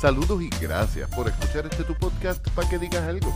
[0.00, 3.32] Saludos y gracias por escuchar este tu podcast para que digas algo.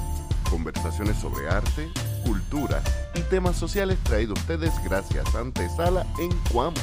[0.49, 1.89] Conversaciones sobre arte,
[2.25, 2.81] cultura
[3.17, 6.77] y temas sociales traídos a ustedes gracias a Antesala en Cuamo.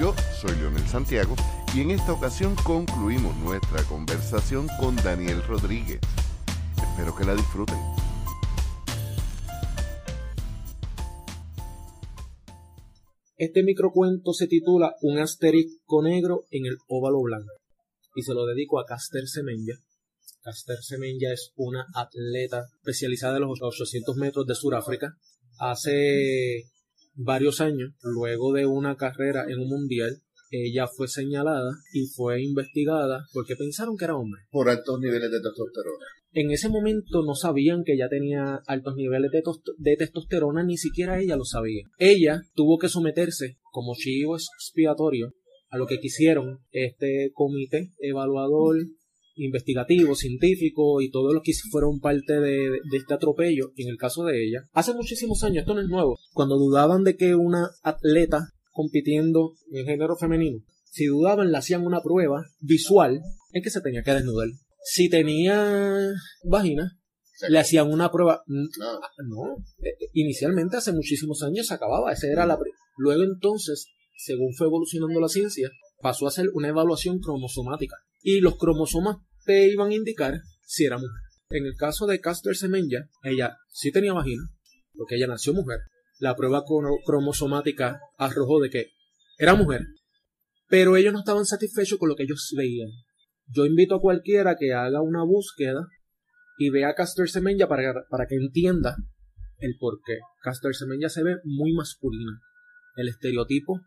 [0.00, 1.36] Yo soy Leonel Santiago
[1.72, 6.00] y en esta ocasión concluimos nuestra conversación con Daniel Rodríguez.
[6.76, 7.78] Espero que la disfruten.
[13.36, 17.63] Este microcuento se titula Un asterisco negro en el óvalo blanco
[18.14, 19.74] y se lo dedico a Caster Semenya.
[20.42, 25.16] Caster Semenya es una atleta especializada en los 800 metros de Sudáfrica.
[25.58, 26.64] Hace
[27.14, 33.26] varios años, luego de una carrera en un mundial, ella fue señalada y fue investigada
[33.32, 34.42] porque pensaron que era hombre.
[34.50, 36.06] Por altos niveles de testosterona.
[36.32, 39.42] En ese momento no sabían que ella tenía altos niveles de,
[39.78, 41.84] de, testosterona, ni siquiera ella lo sabía.
[41.98, 45.32] Ella tuvo que someterse como chivo expiatorio
[45.74, 48.76] a lo que quisieron este comité evaluador
[49.34, 54.22] investigativo, científico y todos los que fueron parte de, de, este atropello, en el caso
[54.22, 58.50] de ella, hace muchísimos años, esto no es nuevo, cuando dudaban de que una atleta
[58.70, 64.04] compitiendo en género femenino, si dudaban, le hacían una prueba visual en que se tenía
[64.04, 64.46] que desnudar.
[64.84, 66.12] Si tenía
[66.44, 66.96] vagina,
[67.48, 68.44] le hacían una prueba.
[68.46, 69.56] No, no.
[69.82, 72.56] Eh, inicialmente hace muchísimos años se acababa, esa era la.
[72.96, 75.70] Luego entonces, según fue evolucionando la ciencia,
[76.00, 77.96] pasó a ser una evaluación cromosomática.
[78.22, 81.20] Y los cromosomas te iban a indicar si era mujer.
[81.50, 84.42] En el caso de Caster Semenya, ella sí tenía vagina,
[84.94, 85.80] porque ella nació mujer,
[86.18, 86.64] la prueba
[87.04, 88.86] cromosomática arrojó de que
[89.38, 89.82] era mujer,
[90.68, 92.88] pero ellos no estaban satisfechos con lo que ellos veían.
[93.46, 95.86] Yo invito a cualquiera que haga una búsqueda
[96.58, 98.96] y vea a Caster Semenya para, para que entienda
[99.58, 100.18] el por qué.
[100.42, 102.40] Caster Semenya se ve muy masculina.
[102.96, 103.80] El estereotipo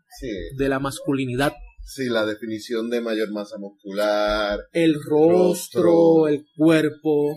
[0.56, 1.52] de la masculinidad.
[1.84, 4.60] Sí, la definición de mayor masa muscular.
[4.72, 7.36] El rostro, el cuerpo.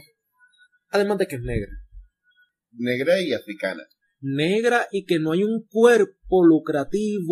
[0.89, 1.71] Además de que es negra.
[2.73, 3.83] Negra y africana
[4.21, 7.25] negra y que no hay un cuerpo lucrativo,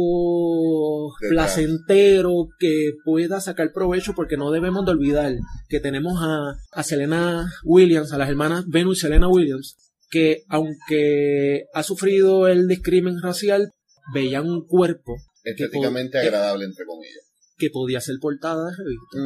[1.30, 5.34] placentero, que pueda sacar provecho porque no debemos de olvidar
[5.69, 9.78] que tenemos a, a Selena Williams, a las hermanas Venus y Selena Williams,
[10.09, 13.72] que aunque ha sufrido el discrimen racial,
[14.14, 17.31] veían un cuerpo estéticamente agradable, entre comillas.
[17.58, 19.18] Que podía ser portada de revista.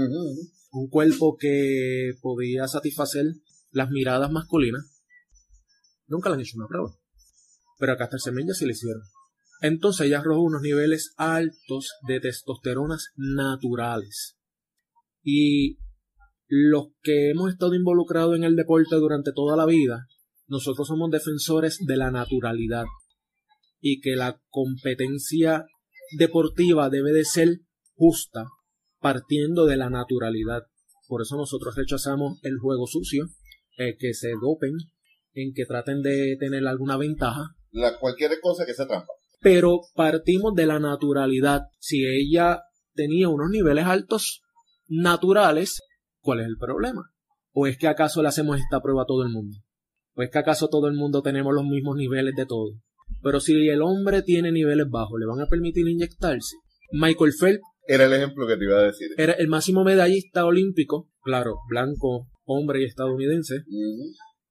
[0.72, 3.26] Un cuerpo que podía satisfacer
[3.72, 4.84] las miradas masculinas.
[6.08, 6.94] Nunca le han hecho una prueba
[7.84, 9.02] pero a Caster Semenya sí le hicieron.
[9.60, 14.38] Entonces ella arrojó unos niveles altos de testosteronas naturales.
[15.22, 15.80] Y
[16.48, 20.08] los que hemos estado involucrados en el deporte durante toda la vida,
[20.48, 22.86] nosotros somos defensores de la naturalidad
[23.86, 25.66] y que la competencia
[26.18, 27.60] deportiva debe de ser
[27.96, 28.46] justa,
[29.02, 30.64] partiendo de la naturalidad.
[31.10, 33.26] Por eso nosotros rechazamos el juego sucio,
[33.78, 34.72] eh, que se dopen,
[35.34, 39.12] en que traten de tener alguna ventaja la, cualquier cosa que sea trampa.
[39.42, 41.64] Pero partimos de la naturalidad.
[41.80, 42.62] Si ella
[42.94, 44.44] tenía unos niveles altos
[44.88, 45.82] naturales,
[46.22, 47.12] ¿cuál es el problema?
[47.52, 49.58] ¿O es que acaso le hacemos esta prueba a todo el mundo?
[50.16, 52.80] ¿O es que acaso todo el mundo tenemos los mismos niveles de todo?
[53.24, 56.58] Pero si el hombre tiene niveles bajos, ¿le van a permitir inyectarse?
[56.92, 57.64] Michael Phelps.
[57.88, 59.10] Era el ejemplo que te iba a decir.
[59.18, 63.64] Era el máximo medallista olímpico, claro, blanco, hombre y estadounidense.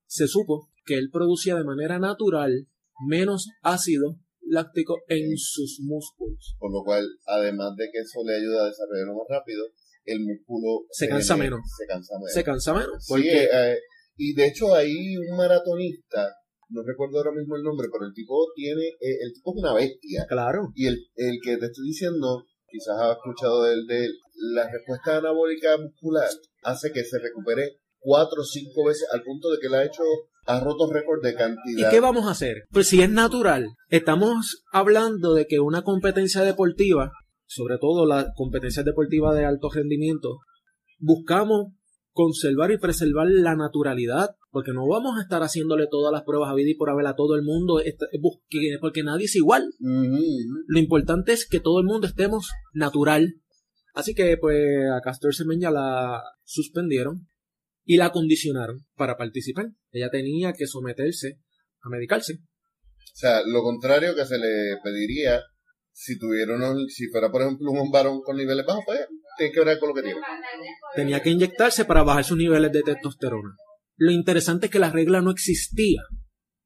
[0.06, 2.66] Se supo que él producía de manera natural
[3.06, 6.56] menos ácido láctico en sus músculos.
[6.59, 9.65] Por lo cual, además de que eso le ayuda a desarrollarlo más rápido,
[10.04, 11.60] el músculo se cansa menos.
[11.78, 12.33] Se cansa menos.
[12.33, 13.06] Se cansa menos.
[13.09, 13.49] Porque...
[13.53, 13.78] Eh,
[14.16, 16.37] y de hecho hay un maratonista,
[16.72, 19.75] no recuerdo ahora mismo el nombre, pero el tipo tiene, eh, el tipo es una
[19.75, 20.27] bestia.
[20.28, 20.72] Claro.
[20.75, 24.09] Y el, el que te estoy diciendo, quizás has escuchado de él, de
[24.55, 26.28] la respuesta anabólica muscular
[26.62, 30.03] hace que se recupere cuatro o cinco veces al punto de que él ha hecho
[30.47, 31.88] ha roto récord de cantidad.
[31.88, 32.65] ¿Y qué vamos a hacer?
[32.71, 37.13] Pues si es natural, estamos hablando de que una competencia deportiva,
[37.47, 40.39] sobre todo la competencia deportiva de alto rendimiento,
[40.98, 41.66] buscamos
[42.12, 46.54] conservar y preservar la naturalidad, porque no vamos a estar haciéndole todas las pruebas a
[46.54, 47.80] vida y por haber a todo el mundo,
[48.80, 49.72] porque nadie es igual.
[49.80, 53.34] Lo importante es que todo el mundo estemos natural.
[53.94, 57.26] Así que pues a Castor Semenya la suspendieron
[57.84, 59.66] y la condicionaron para participar.
[59.91, 61.41] Ella tenía que someterse
[61.82, 62.34] a medicarse.
[62.34, 65.42] O sea, lo contrario que se le pediría
[65.91, 69.00] si tuvieron, si fuera por ejemplo un varón con niveles bajos, pues
[69.50, 70.21] que ver con lo que tiene.
[70.94, 73.56] Tenía que inyectarse para bajar sus niveles de testosterona.
[73.97, 76.03] Lo interesante es que la regla no existía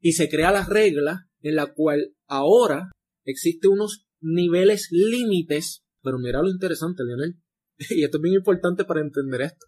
[0.00, 2.90] y se crea la regla en la cual ahora
[3.24, 7.36] existe unos niveles límites, pero mira lo interesante, Lionel,
[7.90, 9.66] y esto es bien importante para entender esto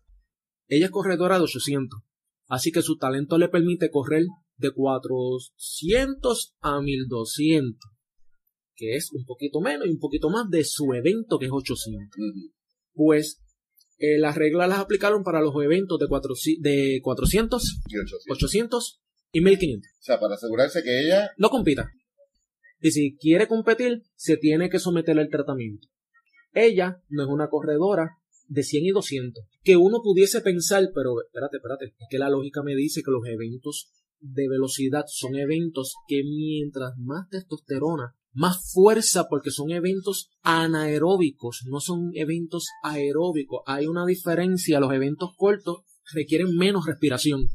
[0.66, 2.00] Ella es corredora de 800.
[2.48, 4.24] Así que su talento le permite correr
[4.56, 7.78] de 400 a 1200.
[8.74, 12.08] Que es un poquito menos y un poquito más de su evento que es 800.
[12.16, 12.57] Ujú.
[12.98, 13.40] Pues
[13.98, 18.24] eh, las reglas las aplicaron para los eventos de, cuatro, de 400, Y 800.
[18.28, 19.00] 800
[19.30, 19.88] y 1500.
[19.88, 21.88] O sea, para asegurarse que ella No compita.
[22.80, 25.86] Y si quiere competir, se tiene que someter al tratamiento.
[26.52, 28.18] Ella no es una corredora
[28.48, 29.44] de 100 y 200.
[29.62, 33.24] Que uno pudiese pensar, pero espérate, espérate, es que la lógica me dice que los
[33.26, 41.64] eventos de velocidad son eventos que mientras más testosterona, más fuerza, porque son eventos anaeróbicos,
[41.66, 43.62] no son eventos aeróbicos.
[43.66, 45.78] Hay una diferencia, los eventos cortos
[46.14, 47.48] requieren menos respiración.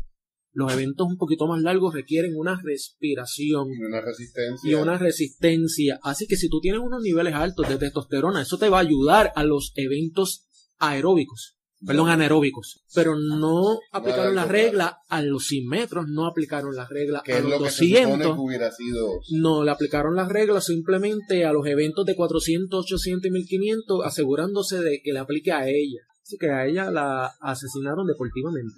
[0.51, 4.71] Los eventos un poquito más largos requieren una respiración tiene una resistencia.
[4.71, 6.00] y una resistencia.
[6.03, 9.31] Así que si tú tienes unos niveles altos de testosterona, eso te va a ayudar
[9.36, 10.45] a los eventos
[10.79, 12.83] aeróbicos, perdón, anaeróbicos.
[12.94, 17.50] Pero no aplicaron la regla a los 100 metros, no aplicaron la regla a los
[17.50, 18.35] lo que se supone 200.
[18.35, 19.07] que hubiera sido.
[19.31, 24.80] No, le aplicaron las reglas simplemente a los eventos de 400, 800 y 1500, asegurándose
[24.80, 26.01] de que le aplique a ella.
[26.24, 28.75] Así que a ella la asesinaron deportivamente.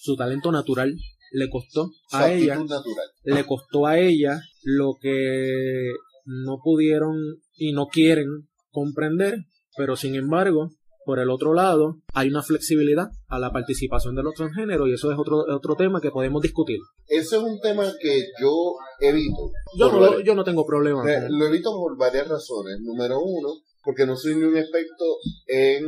[0.00, 0.96] Su talento natural
[1.32, 3.08] le costó Su a ella natural.
[3.24, 5.92] le costó a ella lo que
[6.24, 7.16] no pudieron
[7.56, 8.28] y no quieren
[8.70, 9.38] comprender,
[9.76, 10.70] pero sin embargo,
[11.04, 15.10] por el otro lado, hay una flexibilidad a la participación de los transgéneros y eso
[15.12, 16.78] es otro, otro tema que podemos discutir.
[17.06, 19.50] Ese es un tema que yo evito.
[19.78, 21.02] Yo no, varias- yo no tengo problema.
[21.30, 22.78] Lo evito por varias razones.
[22.80, 23.48] Número uno,
[23.84, 25.04] porque no soy ni un experto
[25.46, 25.84] en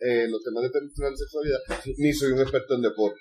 [0.00, 1.58] eh, los temas de perversión de sexualidad,
[1.98, 3.18] ni soy un experto en deporte.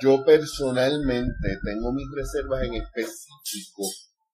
[0.00, 3.82] Yo personalmente tengo mis reservas en específico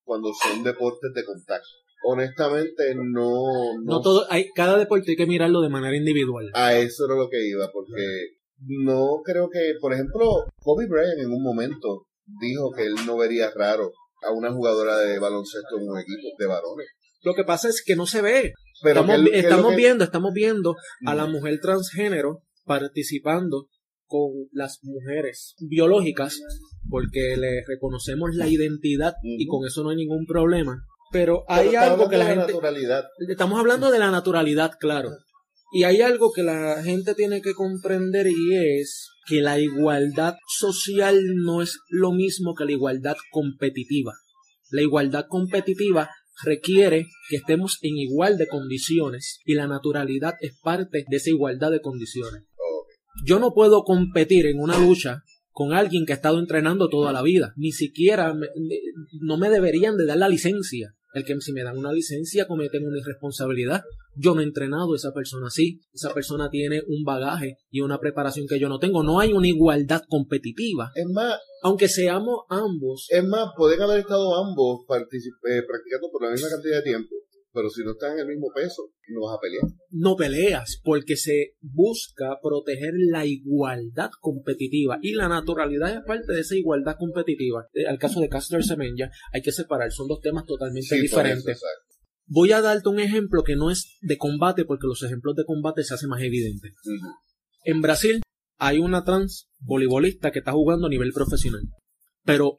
[0.05, 1.69] cuando son deportes de contacto.
[2.03, 6.51] Honestamente, no, no, No todo, hay, cada deporte hay que mirarlo de manera individual.
[6.55, 11.31] a eso era lo que iba, porque no creo que, por ejemplo, Kobe Bryant en
[11.33, 12.07] un momento
[12.41, 13.93] dijo que él no vería raro
[14.23, 16.87] a una jugadora de baloncesto en un equipo de varones.
[17.23, 18.53] Lo que pasa es que no se ve.
[18.83, 20.75] Pero estamos estamos que- viendo, estamos viendo
[21.07, 23.67] a la mujer transgénero participando
[24.07, 26.41] con las mujeres biológicas
[26.89, 30.83] porque le reconocemos la identidad y con eso no hay ningún problema.
[31.11, 32.53] Pero hay algo que la de gente...
[32.53, 33.05] naturalidad.
[33.29, 35.11] Estamos hablando de la naturalidad, claro.
[35.73, 41.21] Y hay algo que la gente tiene que comprender y es que la igualdad social
[41.37, 44.13] no es lo mismo que la igualdad competitiva.
[44.71, 46.11] La igualdad competitiva
[46.45, 51.71] requiere que estemos en igual de condiciones y la naturalidad es parte de esa igualdad
[51.71, 52.45] de condiciones.
[53.25, 55.23] Yo no puedo competir en una lucha
[55.53, 57.53] con alguien que ha estado entrenando toda la vida.
[57.57, 58.49] Ni siquiera me-
[59.21, 60.95] no me deberían de dar la licencia.
[61.13, 63.83] El que si me dan una licencia cometen una irresponsabilidad.
[64.17, 65.81] Yo no he entrenado a esa persona así.
[65.93, 69.03] Esa persona tiene un bagaje y una preparación que yo no tengo.
[69.03, 70.93] No hay una igualdad competitiva.
[70.95, 76.31] Es más, Aunque seamos ambos es más, pueden haber estado ambos eh, practicando por la
[76.31, 77.15] misma cantidad de tiempo,
[77.53, 79.65] pero si no están en el mismo peso, no vas a pelear.
[79.91, 86.41] no peleas porque se busca proteger la igualdad competitiva y la naturalidad es parte de
[86.41, 87.67] esa igualdad competitiva.
[87.75, 91.57] Eh, Al caso de Caster Semenya hay que separar, son dos temas totalmente Sí, diferentes.
[91.57, 91.67] eso.
[92.27, 95.83] Voy a darte un ejemplo que no es de combate porque los ejemplos de combate
[95.83, 96.73] se hacen más evidentes.
[97.65, 98.21] En Brasil
[98.59, 101.63] hay una trans voleibolista que está jugando a nivel profesional,
[102.25, 102.57] pero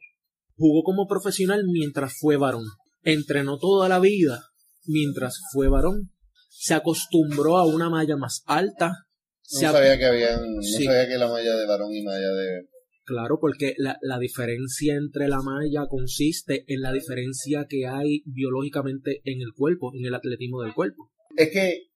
[0.56, 2.64] jugó como profesional mientras fue varón.
[3.02, 4.42] Entrenó toda la vida
[4.86, 6.10] mientras fue varón.
[6.48, 8.88] Se acostumbró a una malla más alta.
[8.88, 10.84] No Se sabía que habían, no Sí.
[10.84, 12.66] sabía que la malla de varón y malla de
[13.04, 19.20] Claro, porque la, la diferencia entre la malla consiste en la diferencia que hay biológicamente
[19.24, 21.10] en el cuerpo, en el atletismo del cuerpo.
[21.36, 21.88] Es que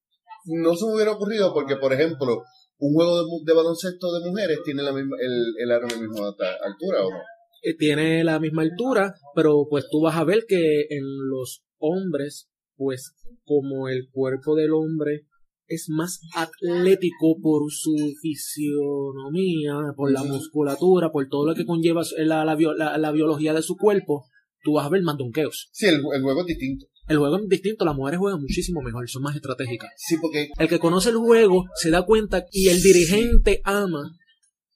[0.46, 2.42] no se me hubiera ocurrido porque, por ejemplo,
[2.78, 6.26] un juego de, baloncesto de mujeres tiene la misma, el, el aro en la misma
[6.28, 7.18] altura, ¿o no?
[7.62, 12.48] Eh, tiene la misma altura, pero pues tú vas a ver que en los hombres,
[12.76, 13.12] pues
[13.44, 15.26] como el cuerpo del hombre
[15.68, 22.44] es más atlético por su fisionomía, por la musculatura, por todo lo que conlleva la,
[22.44, 24.26] la, la- la biología de su cuerpo,
[24.62, 25.68] tú vas a ver más donqueos.
[25.72, 26.86] Sí, el, el juego es distinto.
[27.08, 29.90] El juego es distinto, las mujeres juegan muchísimo mejor, son más estratégicas.
[29.96, 34.10] Sí, porque El que conoce el juego se da cuenta y el dirigente ama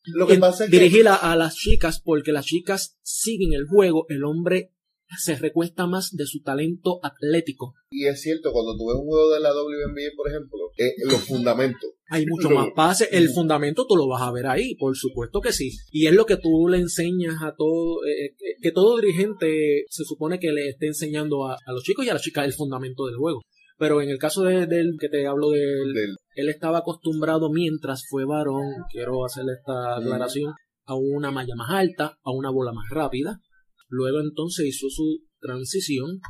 [0.05, 3.53] lo que en- pasa es que dirigir a, a las chicas porque las chicas siguen
[3.53, 4.73] el juego, el hombre
[5.19, 7.75] se recuesta más de su talento atlético.
[7.91, 11.21] Y es cierto, cuando tú ves un juego de la WNBA, por ejemplo, eh, los
[11.27, 11.91] fundamentos.
[12.09, 13.09] Hay mucho más pase.
[13.13, 15.71] El fundamento tú lo vas a ver ahí, por supuesto que sí.
[15.93, 20.05] Y es lo que tú le enseñas a todo, eh, que- que todo dirigente se
[20.05, 23.07] supone que le esté enseñando a, a los chicos y a las chicas el fundamento
[23.07, 23.41] del juego.
[23.79, 27.51] Pero en el caso de- del que te hablo de él, Del- él estaba acostumbrado
[27.51, 30.53] mientras fue varón, quiero hacerle esta aclaración,
[30.87, 33.39] a una malla más alta, a una bola más rápida.
[33.91, 36.21] Luego entonces hizo su transición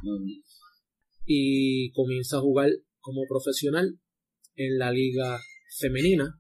[1.24, 4.00] y comienza a jugar como profesional
[4.56, 5.38] en la liga
[5.78, 6.34] femenina,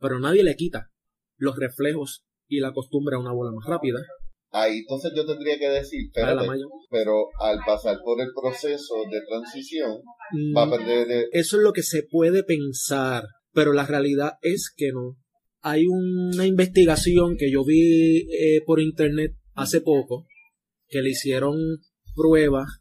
[0.00, 0.90] pero nadie le quita
[1.36, 4.00] los reflejos y la costumbre a una bola más rápida.
[4.50, 6.46] Ahí entonces yo tendría que decir, espérate,
[6.90, 10.00] pero al pasar por el proceso de transición,
[10.32, 11.28] Mm, va a perder de...
[11.32, 15.16] Eso es lo que se puede pensar, pero la realidad es que no.
[15.60, 20.26] Hay una investigación que yo vi eh, por internet hace poco,
[20.88, 21.56] que le hicieron
[22.14, 22.80] pruebas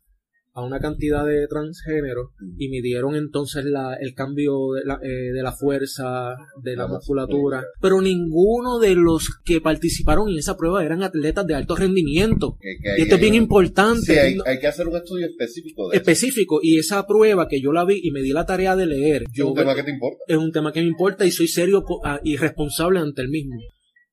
[0.56, 2.28] a una cantidad de transgéneros
[2.60, 6.90] y midieron entonces la, el cambio de la, eh, de la fuerza, de la La
[6.90, 12.56] musculatura, pero ninguno de los que participaron en esa prueba eran atletas de alto rendimiento.
[12.62, 14.06] que- que ahí Y esto es bien importante.
[14.14, 16.02] Sí, hay, que hacer un estudio específico de eso.
[16.04, 19.24] específico y esa prueba que yo la vi y me di la tarea de leer
[19.34, 20.20] Es un tema que te importa.
[20.28, 23.56] es un tema que me importa y soy serio ah, y responsable ante el mismo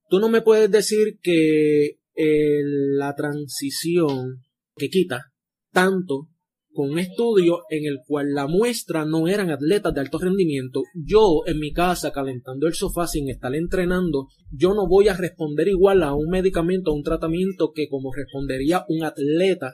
[0.09, 2.61] tú no me puedes decir que eh,
[2.99, 4.43] la transición
[4.77, 5.33] que quita
[5.73, 6.29] tanto
[6.73, 10.83] con un estudio en el cual la muestra no eran atletas de alto rendimiento.
[10.95, 15.69] Yo en mi casa calentando el sofá sin estar entrenando, yo no voy a responder
[15.69, 19.73] igual a un medicamento, a un tratamiento que como respondería un atleta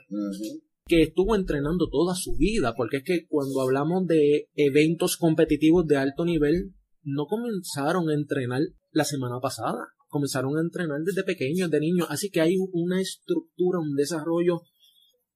[0.87, 5.97] que estuvo entrenando toda su vida, porque es que cuando hablamos de eventos competitivos de
[5.97, 8.63] alto nivel, no comenzaron a entrenar
[8.93, 13.79] la semana pasada, comenzaron a entrenar desde pequeños, de niños, así que hay una estructura,
[13.79, 14.63] un desarrollo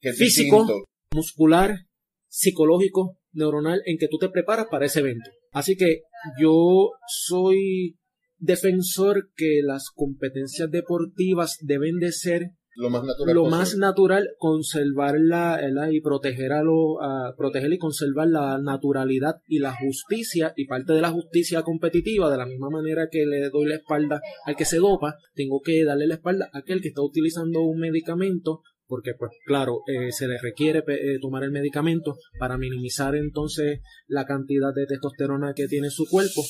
[0.01, 0.65] Físico.
[0.65, 0.85] distinto.
[1.15, 1.87] muscular,
[2.29, 5.31] psicológico, neuronal, en que tú te preparas para ese evento.
[5.53, 6.03] Así que
[6.41, 7.99] yo soy
[8.39, 13.59] defensor que las competencias deportivas deben de ser Lo más natural lo posible.
[13.59, 15.91] más natural conservarla ¿verdad?
[15.91, 16.99] y proteger a lo,
[17.37, 22.39] proteger y conservar la naturalidad y la justicia y parte de la justicia competitiva de
[22.39, 26.07] la misma manera que le doy la espalda al que se dopa tengo que darle
[26.07, 30.39] la espalda a aquel que está utilizando un medicamento porque pues claro eh, se le
[30.39, 36.07] requiere eh, tomar el medicamento para minimizar entonces la cantidad de testosterona que tiene su
[36.09, 36.41] cuerpo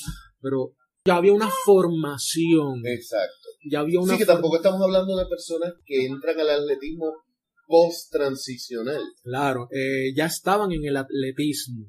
[0.40, 3.49] pero ya había una formación Exacto.
[3.68, 7.12] Ya había una Sí, que tampoco estamos hablando de personas que entran al atletismo
[7.66, 9.02] post-transicional.
[9.22, 11.86] Claro, eh, ya estaban en el atletismo.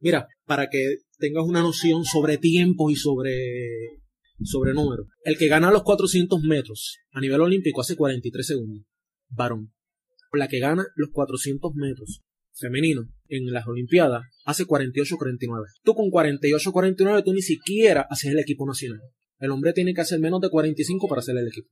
[0.00, 3.32] Mira, para que tengas una noción sobre tiempo y sobre,
[4.42, 5.06] sobre número.
[5.24, 8.84] El que gana los 400 metros a nivel olímpico hace 43 segundos.
[9.28, 9.72] Varón.
[10.32, 15.64] La que gana los 400 metros femenino en las Olimpiadas hace 48-49.
[15.82, 19.00] Tú con 48-49 tú ni siquiera haces el equipo nacional.
[19.38, 21.68] El hombre tiene que hacer menos de 45 para hacer el equipo.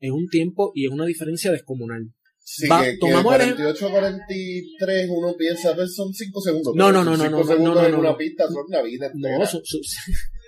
[0.00, 2.06] Es un tiempo y es una diferencia descomunal.
[2.40, 6.74] Sí, Va, que, que tomamos el 48 a 43 uno piensa, son 5 segundos.
[6.74, 9.38] No, no, no, no, no, segundos no, no, en una pista son la vida entera.
[9.38, 9.80] No, su- su-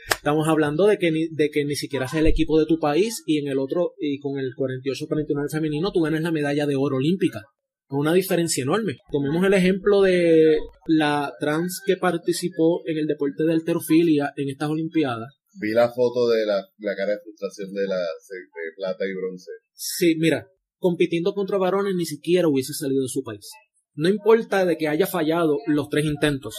[0.08, 3.22] estamos hablando de que, ni, de que ni siquiera haces el equipo de tu país
[3.26, 6.96] y en el otro, y con el 48-49 femenino, tú ganas la medalla de oro
[6.96, 7.40] olímpica.
[7.40, 8.96] Es una diferencia enorme.
[9.10, 14.70] Tomemos el ejemplo de la trans que participó en el deporte de alterofilia en estas
[14.70, 15.28] Olimpiadas.
[15.52, 19.50] Vi la foto de la, la cara de frustración de la de plata y bronce.
[19.72, 23.50] Sí, mira, compitiendo contra varones ni siquiera hubiese salido de su país.
[23.94, 26.54] No importa de que haya fallado los tres intentos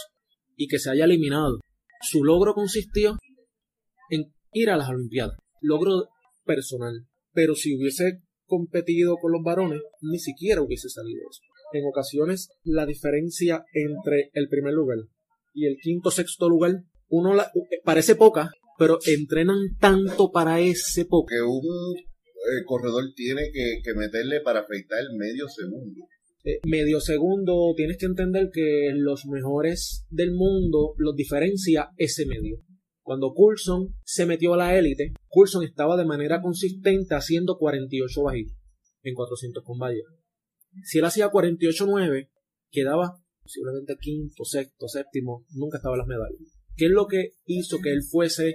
[0.56, 1.60] y que se haya eliminado.
[2.02, 3.16] Su logro consistió
[4.10, 5.38] en ir a las Olimpiadas.
[5.60, 6.08] Logro
[6.44, 7.06] personal.
[7.32, 11.40] Pero si hubiese competido con los varones, ni siquiera hubiese salido eso.
[11.72, 14.98] En ocasiones, la diferencia entre el primer lugar
[15.54, 17.50] y el quinto sexto lugar, uno la,
[17.84, 18.50] parece poca,
[18.82, 21.26] pero entrenan tanto para ese poco.
[21.28, 26.04] Que un eh, corredor tiene que, que meterle para afeitar el medio segundo.
[26.42, 32.56] eh, medio segundo, tienes que entender que los mejores del mundo los diferencia ese medio.
[33.02, 38.56] Cuando Coulson se metió a la élite, Coulson estaba de manera consistente haciendo 48 bajitos
[39.04, 40.02] en 400 con valla.
[40.82, 42.30] Si él hacía 48-9,
[42.72, 46.58] quedaba posiblemente quinto, sexto, séptimo, nunca estaba en las medallas.
[46.74, 48.54] ¿Qué es lo que hizo que él fuese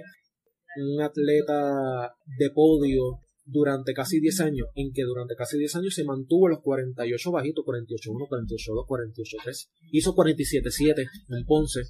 [0.82, 6.04] un atleta de podio durante casi 10 años, en que durante casi 10 años se
[6.04, 11.80] mantuvo los 48 bajitos, 48-1, 48-2, 48-3, hizo 47-7 en Ponce,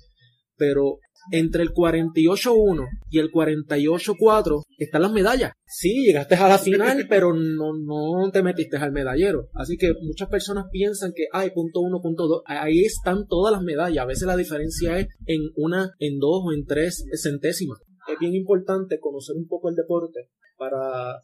[0.57, 0.99] pero
[1.33, 5.53] entre el 48-1 y el 48-4 están las medallas.
[5.67, 9.49] Sí, llegaste a la final, pero no, no te metiste al medallero.
[9.55, 13.63] Así que muchas personas piensan que hay punto 1, punto 2, ahí están todas las
[13.63, 14.05] medallas.
[14.05, 17.79] A veces la diferencia es en una, en dos o en tres centésimas.
[18.09, 21.23] Es bien importante conocer un poco el deporte para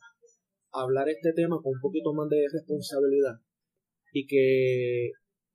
[0.73, 3.41] hablar este tema con un poquito más de responsabilidad
[4.13, 5.11] y que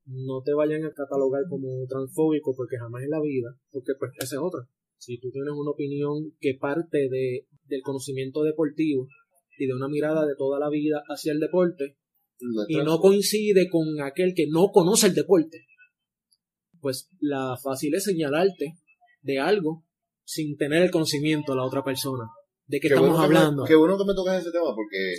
[0.05, 4.35] no te vayan a catalogar como transfóbico porque jamás en la vida, porque pues esa
[4.35, 4.61] es otra.
[4.97, 9.07] Si tú tienes una opinión que parte de, del conocimiento deportivo
[9.57, 11.97] y de una mirada de toda la vida hacia el deporte
[12.39, 15.65] No y no coincide con aquel que no conoce el deporte,
[16.81, 18.73] pues la fácil es señalarte
[19.21, 19.85] de algo
[20.31, 22.25] sin tener el conocimiento de la otra persona.
[22.67, 23.63] ¿De qué, Qué estamos bueno que me- hablando?
[23.65, 25.13] qué bueno que me tocas ese tema porque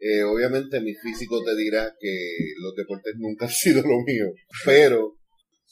[0.00, 2.14] eh, obviamente mi físico te dirá que
[2.60, 4.26] los deportes nunca han sido lo mío,
[4.64, 5.14] pero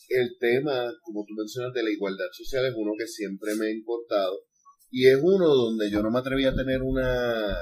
[0.08, 3.70] el tema, como tú mencionas, de la igualdad social es uno que siempre me ha
[3.72, 4.38] importado
[4.90, 7.56] y es uno donde yo no me atreví a tener una...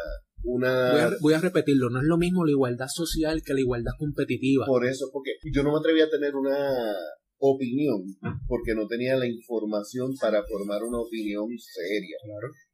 [0.46, 3.60] Voy a, una voy a repetirlo, no es lo mismo la igualdad social que la
[3.60, 4.66] igualdad competitiva.
[4.66, 6.92] por eso, porque yo no me atreví a tener una
[7.38, 8.02] opinión
[8.46, 12.16] porque no tenía la información para formar una opinión seria.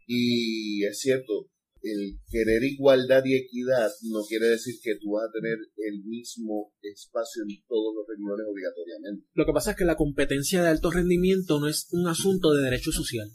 [0.06, 1.48] Y es cierto,
[1.82, 6.72] el querer igualdad y equidad no quiere decir que tú vas a tener el mismo
[6.82, 9.26] espacio en todos los renglones obligatoriamente.
[9.34, 12.62] Lo que pasa es que la competencia de alto rendimiento no es un asunto de
[12.62, 13.28] derecho social.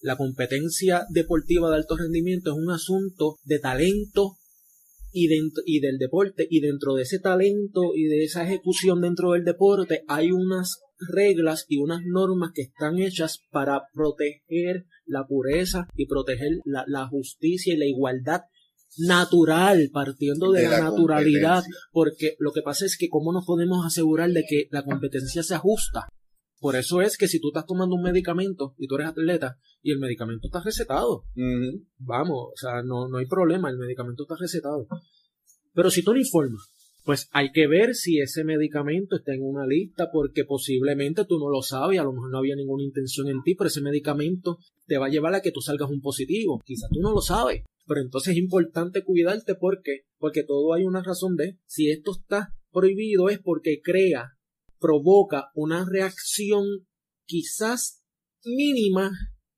[0.00, 4.37] La competencia deportiva de alto rendimiento es un asunto de talento
[5.18, 6.46] y, dentro, y del deporte.
[6.48, 10.80] Y dentro de ese talento y de esa ejecución dentro del deporte hay unas
[11.12, 17.06] reglas y unas normas que están hechas para proteger la pureza y proteger la, la
[17.06, 18.42] justicia y la igualdad
[18.98, 23.44] natural, partiendo de, De la, la naturalidad, porque lo que pasa es que cómo nos
[23.44, 26.08] podemos asegurar de que la competencia se ajusta.
[26.60, 29.92] Por eso es que si tú estás tomando un medicamento y tú eres atleta y
[29.92, 31.24] el medicamento está recetado,
[31.98, 34.86] vamos, o sea, no, no hay problema, el medicamento está recetado.
[35.72, 36.68] Pero si tú no informas,
[37.04, 41.48] pues hay que ver si ese medicamento está en una lista porque posiblemente tú no
[41.48, 44.98] lo sabes, a lo mejor no había ninguna intención en ti, pero ese medicamento te
[44.98, 46.60] va a llevar a que tú salgas un positivo.
[46.66, 51.02] Quizás tú no lo sabes, pero entonces es importante cuidarte porque porque todo hay una
[51.02, 54.32] razón de si esto está prohibido es porque crea,
[54.80, 56.64] provoca una reacción
[57.26, 58.02] quizás
[58.44, 59.10] mínima,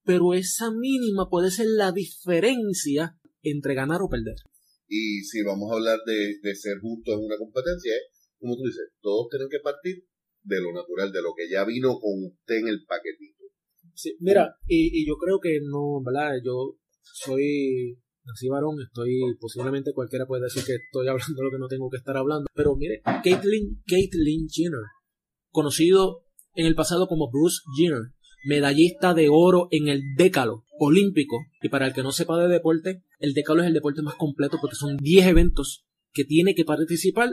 [0.04, 4.36] pero esa mínima puede ser la diferencia entre ganar o perder.
[4.88, 8.64] Y si vamos a hablar de, de ser justos en una competencia, es, como tú
[8.64, 10.04] dices, todos tienen que partir
[10.42, 13.44] de lo natural, de lo que ya vino con usted en el paquetito.
[13.94, 16.40] Sí, mira, y, y yo creo que no, ¿verdad?
[16.44, 21.58] Yo soy nací varón, estoy, posiblemente cualquiera puede decir que estoy hablando de lo que
[21.58, 24.86] no tengo que estar hablando, pero mire, Caitlyn, Caitlyn Jenner,
[25.50, 28.12] conocido en el pasado como Bruce Jenner,
[28.44, 33.02] medallista de oro en el décalo olímpico, y para el que no sepa de deporte,
[33.18, 37.30] el décalo es el deporte más completo porque son 10 eventos que tiene que participar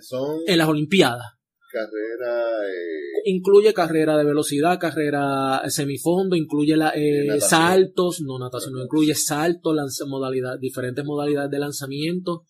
[0.00, 1.24] Son en las Olimpiadas.
[1.72, 8.82] carreras, eh, incluye carrera de velocidad, carrera semifondo, incluye la, eh, saltos, no natación, no
[8.82, 9.76] incluye saltos,
[10.06, 12.44] modalidad, diferentes modalidades de lanzamiento.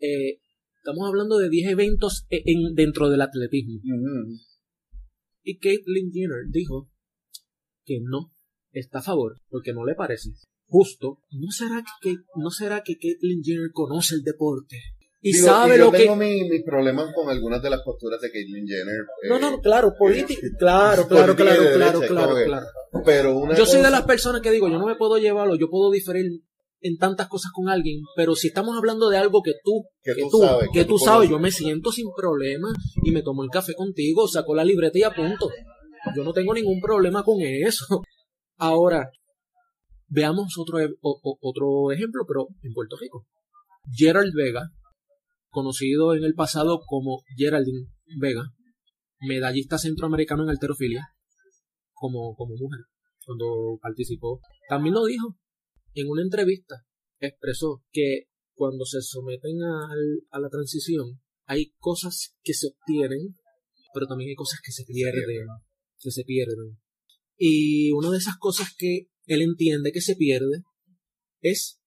[0.00, 0.40] Eh,
[0.86, 3.80] estamos hablando de 10 eventos e- en, dentro del atletismo.
[5.42, 6.88] Y Caitlyn Jenner dijo
[7.84, 8.32] que no
[8.70, 10.30] está a favor, porque no le parece
[10.68, 11.18] justo.
[11.30, 14.76] ¿No será que, no será que Caitlyn Jenner conoce el deporte?
[15.22, 15.98] Y Digo, sabe y yo lo que...
[15.98, 19.04] tengo mi- mis problemas con algunas de las posturas de Caitlyn Jenner.
[19.28, 20.46] No, eh, no, claro, política.
[20.58, 22.66] Claro, claro, claro, claro, claro, claro.
[23.04, 25.68] Pero una Yo soy de las personas que digo, yo no me puedo llevarlo, yo
[25.68, 26.42] puedo diferir
[26.80, 30.22] en tantas cosas con alguien, pero si estamos hablando de algo que tú, Que que
[30.30, 32.68] tú sabes, que que tú sabes, yo me siento sin problema
[33.02, 35.48] y me tomo el café contigo, saco la libreta y apunto.
[36.14, 37.84] Yo no tengo ningún problema con eso.
[38.58, 39.10] Ahora,
[40.08, 43.26] veamos otro, e- o- o- otro ejemplo, pero en Puerto Rico.
[43.92, 44.68] Gerald Vega,
[45.48, 47.86] conocido en el pasado como Geraldine
[48.20, 48.42] Vega,
[49.20, 51.08] medallista centroamericano en alterofilia,
[51.92, 52.80] como, como mujer,
[53.24, 55.36] cuando participó, también lo dijo
[55.96, 56.86] en una entrevista,
[57.20, 63.34] expresó que cuando se someten a la transición, hay cosas que se obtienen,
[63.94, 65.46] pero también hay cosas que se pierden,
[65.98, 66.78] que se pierden.
[67.38, 70.62] Y una de esas cosas que él entiende que se pierde
[71.40, 71.80] es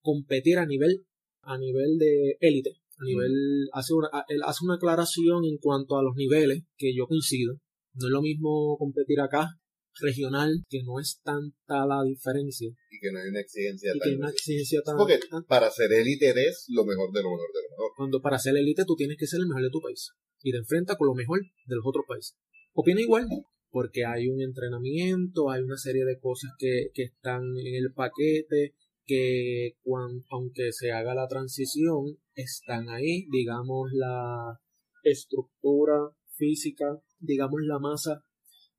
[0.00, 1.04] competir a nivel
[1.42, 6.02] a nivel de élite, a nivel hace una él hace una aclaración en cuanto a
[6.02, 7.60] los niveles que yo coincido.
[7.94, 9.60] No es lo mismo competir acá
[10.00, 14.04] regional que no es tanta la diferencia Y que no hay una exigencia y tan-
[14.04, 17.30] que hay una exigencia tan, Porque tan- para ser élite eres lo mejor de lo
[17.30, 17.90] mejor de lo mejor.
[17.96, 20.10] cuando para ser élite tú tienes que ser el mejor de tu país
[20.42, 22.36] y te enfrentas con lo mejor de los otros países.
[22.74, 23.26] Opina igual,
[23.70, 28.74] porque hay un entrenamiento, hay una serie de cosas que, que están en el paquete,
[29.06, 34.58] que cuan- aunque se haga la transición, están ahí, digamos, la
[35.04, 38.20] estructura física, digamos, la masa,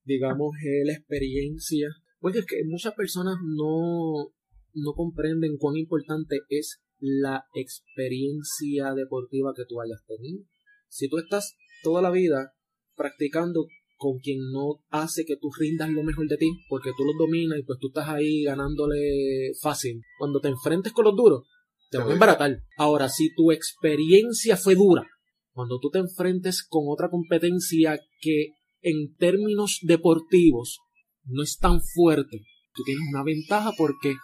[0.07, 1.89] digamos, eh, la experiencia.
[2.19, 4.31] Pues es que muchas personas no,
[4.73, 10.43] no comprenden cuán importante es la experiencia deportiva que tú hayas tenido.
[10.87, 12.53] Si tú estás toda la vida
[12.95, 13.67] practicando
[13.97, 17.59] con quien no hace que tú rindas lo mejor de ti, porque tú los dominas
[17.59, 20.01] y pues tú estás ahí ganándole fácil.
[20.17, 21.43] Cuando te enfrentes con los duros,
[21.89, 22.59] te van a embaratar.
[22.77, 25.05] Ahora, si tu experiencia fue dura,
[25.51, 30.79] cuando tú te enfrentes con otra competencia que en términos deportivos
[31.25, 32.41] no es tan fuerte,
[32.73, 34.15] tú tienes una ventaja porque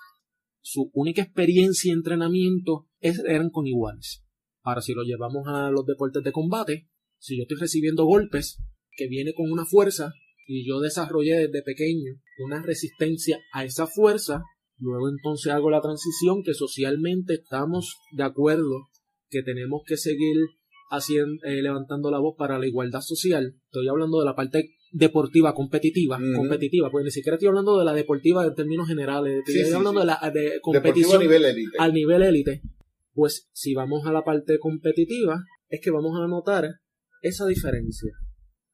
[0.61, 4.23] su única experiencia y entrenamiento eran con iguales.
[4.63, 6.87] Ahora, si lo llevamos a los deportes de combate,
[7.19, 8.61] si yo estoy recibiendo golpes,
[8.95, 10.13] que viene con una fuerza
[10.47, 14.43] y yo desarrollé desde pequeño una resistencia a esa fuerza,
[14.77, 18.89] luego entonces hago la transición que socialmente estamos de acuerdo
[19.29, 20.37] que tenemos que seguir
[20.93, 23.55] haciendo, eh, levantando la voz para la igualdad social.
[23.65, 27.93] Estoy hablando de la parte deportiva competitiva, competitiva, pues ni siquiera estoy hablando de la
[27.93, 31.77] deportiva en términos generales, estoy hablando de la de competición a nivel élite.
[31.79, 32.61] Al nivel élite.
[33.13, 36.69] Pues si vamos a la parte competitiva, es que vamos a notar
[37.21, 38.11] esa diferencia.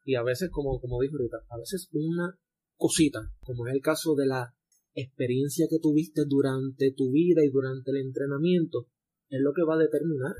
[0.04, 2.38] Y a veces, como, como dijo ahorita, a veces una
[2.76, 4.54] cosita, como es el caso de la
[4.94, 8.88] experiencia que tuviste durante tu vida y durante el entrenamiento,
[9.30, 10.34] es lo que va a determinar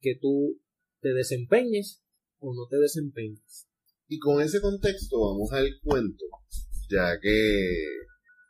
[0.00, 0.60] que tú
[1.04, 2.02] te desempeñes
[2.38, 3.68] o no te desempeñes.
[4.08, 6.24] Y con ese contexto vamos al cuento,
[6.88, 7.84] ya que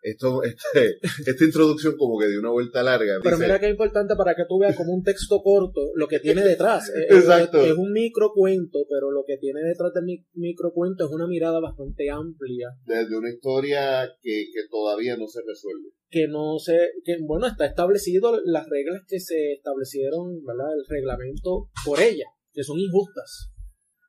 [0.05, 3.15] esto, este, esta introducción como que dio una vuelta larga.
[3.23, 6.21] Pero mira que es importante para que tú veas como un texto corto lo que
[6.21, 6.93] tiene detrás.
[7.11, 7.61] Exacto.
[7.61, 11.59] Es, un micro cuento, pero lo que tiene detrás del micro cuento es una mirada
[11.59, 12.69] bastante amplia.
[12.85, 15.89] Desde una historia que, que todavía no se resuelve.
[16.11, 20.75] Que no se, que bueno, está establecido las reglas que se establecieron, ¿verdad?
[20.75, 23.51] El reglamento por ella, que son injustas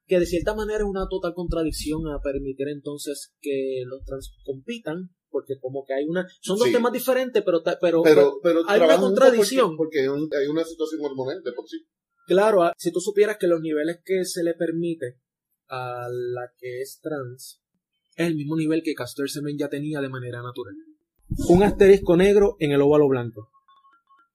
[0.08, 5.10] que de cierta manera es una total contradicción a permitir entonces que los trans compitan
[5.29, 8.03] porque como que hay una son dos temas diferentes pero pero,
[8.41, 9.75] pero, hay una contradicción.
[9.75, 11.77] porque, hay, una situación hormonal por sí.
[12.27, 15.19] Claro ah, si tú supieras que los niveles que se le permite
[15.67, 17.62] a la que es trans
[18.15, 20.75] es el mismo nivel que Castor Semen ya tenía de manera natural.
[21.49, 23.49] Un asterisco negro en el óvalo blanco.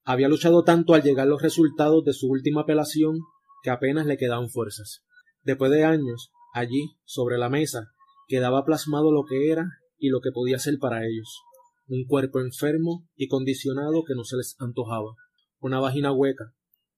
[0.04, 3.20] Había luchado tanto al llegar los resultados de su última apelación
[3.62, 5.04] que apenas le quedaban fuerzas
[5.42, 7.92] después de años allí sobre la mesa
[8.28, 9.66] quedaba plasmado lo que era
[9.98, 11.40] y lo que podía ser para ellos.
[11.88, 15.14] Un cuerpo enfermo y condicionado que no se les antojaba,
[15.58, 16.54] una vagina hueca,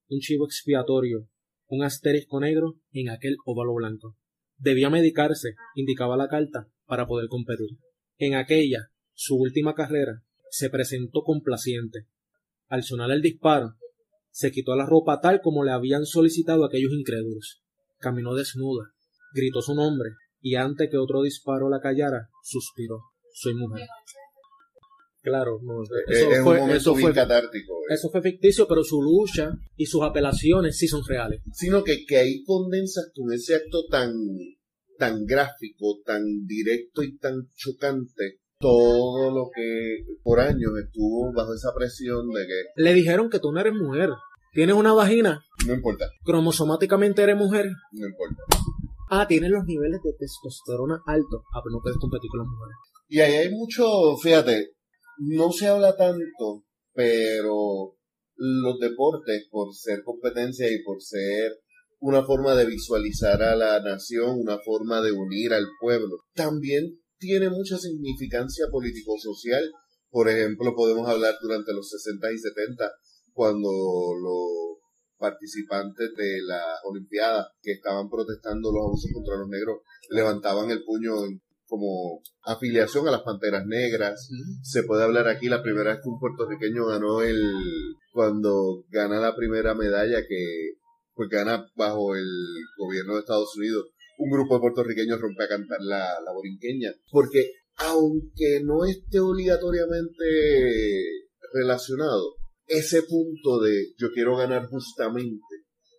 [0.09, 1.29] un chivo expiatorio,
[1.66, 4.16] un asterisco negro en aquel óvalo blanco.
[4.59, 7.70] Debía medicarse, indicaba la carta, para poder competir.
[8.18, 12.07] En aquella, su última carrera, se presentó complaciente.
[12.68, 13.77] Al sonar el disparo,
[14.33, 17.62] se quitó la ropa tal como le habían solicitado aquellos incrédulos.
[17.99, 18.90] Caminó desnuda,
[19.35, 22.99] gritó su nombre, y antes que otro disparo la callara, suspiró.
[23.35, 23.87] Soy mujer.
[25.21, 25.61] Claro,
[26.09, 27.75] eh, eso, fue, eso fue catártico.
[27.88, 27.95] Eh.
[27.95, 31.42] Eso fue ficticio, pero su lucha y sus apelaciones sí son reales.
[31.53, 34.12] Sino que, que ahí condensas con ese acto tan,
[34.99, 41.75] tan gráfico, tan directo y tan chocante todo lo que por años estuvo bajo esa
[41.77, 42.83] presión de que...
[42.83, 44.11] Le dijeron que tú no eres mujer.
[44.53, 45.44] Tienes una vagina.
[45.66, 46.09] No importa.
[46.25, 47.66] Cromosomáticamente eres mujer.
[47.92, 48.42] No importa.
[49.11, 51.42] Ah, tienes los niveles de testosterona altos.
[51.53, 52.77] Ah, pero no puedes competir con las mujeres.
[53.09, 54.70] Y ahí hay mucho, fíjate,
[55.18, 57.96] no se habla tanto, pero
[58.37, 61.53] los deportes, por ser competencia y por ser
[62.01, 67.48] una forma de visualizar a la nación, una forma de unir al pueblo, también tiene
[67.50, 69.70] mucha significancia político-social.
[70.11, 72.90] Por ejemplo, podemos hablar durante los 60 y 70,
[73.32, 73.70] cuando
[74.20, 74.78] los
[75.18, 79.78] participantes de la Olimpiada que estaban protestando los abusos contra los negros
[80.11, 81.14] levantaban el puño
[81.66, 84.28] como afiliación a las Panteras Negras.
[84.62, 87.40] Se puede hablar aquí la primera vez que un puertorriqueño ganó el
[88.12, 90.74] cuando gana la primera medalla que
[91.14, 92.28] pues gana bajo el
[92.76, 93.87] gobierno de Estados Unidos.
[94.18, 96.92] Un grupo de puertorriqueños rompe a cantar la, la borinqueña.
[97.11, 100.25] Porque aunque no esté obligatoriamente
[101.53, 105.42] relacionado, ese punto de yo quiero ganar justamente,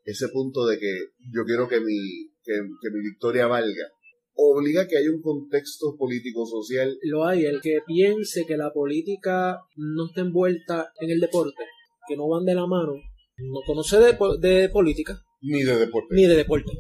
[0.06, 0.94] ese punto de que
[1.32, 3.88] yo quiero que mi, que, mi victoria valga,
[4.36, 6.98] obliga a que haya un contexto político-social.
[7.04, 11.64] Lo hay, el que piense que la política no está envuelta en el deporte,
[12.08, 12.94] que no van de la mano,
[13.38, 15.22] no conoce de, de política.
[15.42, 16.16] Ni de deporte.
[16.16, 16.72] Ni de deporte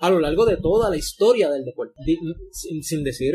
[0.00, 1.92] a lo largo de toda la historia del deporte,
[2.82, 3.34] sin, decir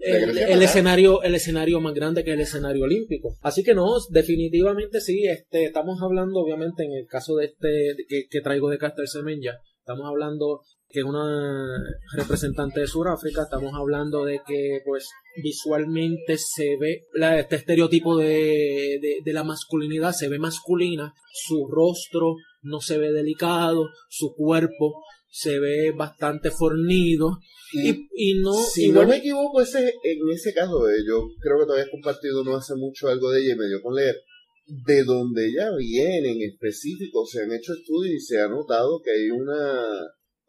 [0.00, 3.36] el, escenario el escenario más grande que el escenario olímpico.
[3.42, 7.96] Así que no, definitivamente sí, este, estamos hablando obviamente en el caso de este
[8.30, 11.82] que, traigo de Caster Semenya, estamos hablando que es una
[12.16, 15.08] representante de Sudáfrica, estamos hablando de que pues
[15.42, 17.00] visualmente se ve
[17.40, 23.88] este estereotipo de, de la masculinidad, se ve masculina, su rostro no se ve delicado,
[24.08, 25.02] su cuerpo
[25.34, 27.40] se ve bastante fornido
[27.72, 28.52] y, y no...
[28.52, 32.44] Si no me equivoco, ese, en ese caso, eh, yo creo que todavía has compartido
[32.44, 34.14] no hace mucho algo de ella y me dio con leer.
[34.64, 39.10] De donde ella viene en específico, se han hecho estudios y se ha notado que
[39.10, 39.88] hay una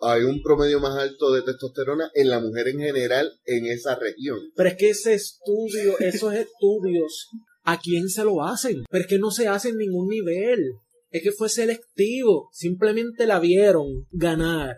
[0.01, 4.37] hay un promedio más alto de testosterona en la mujer en general en esa región.
[4.55, 7.29] Pero es que ese estudio, esos estudios,
[7.63, 8.83] ¿a quién se lo hacen?
[8.87, 10.59] Pero es que no se hace en ningún nivel.
[11.15, 12.49] Es que fue selectivo.
[12.51, 14.75] Simplemente la vieron ganar.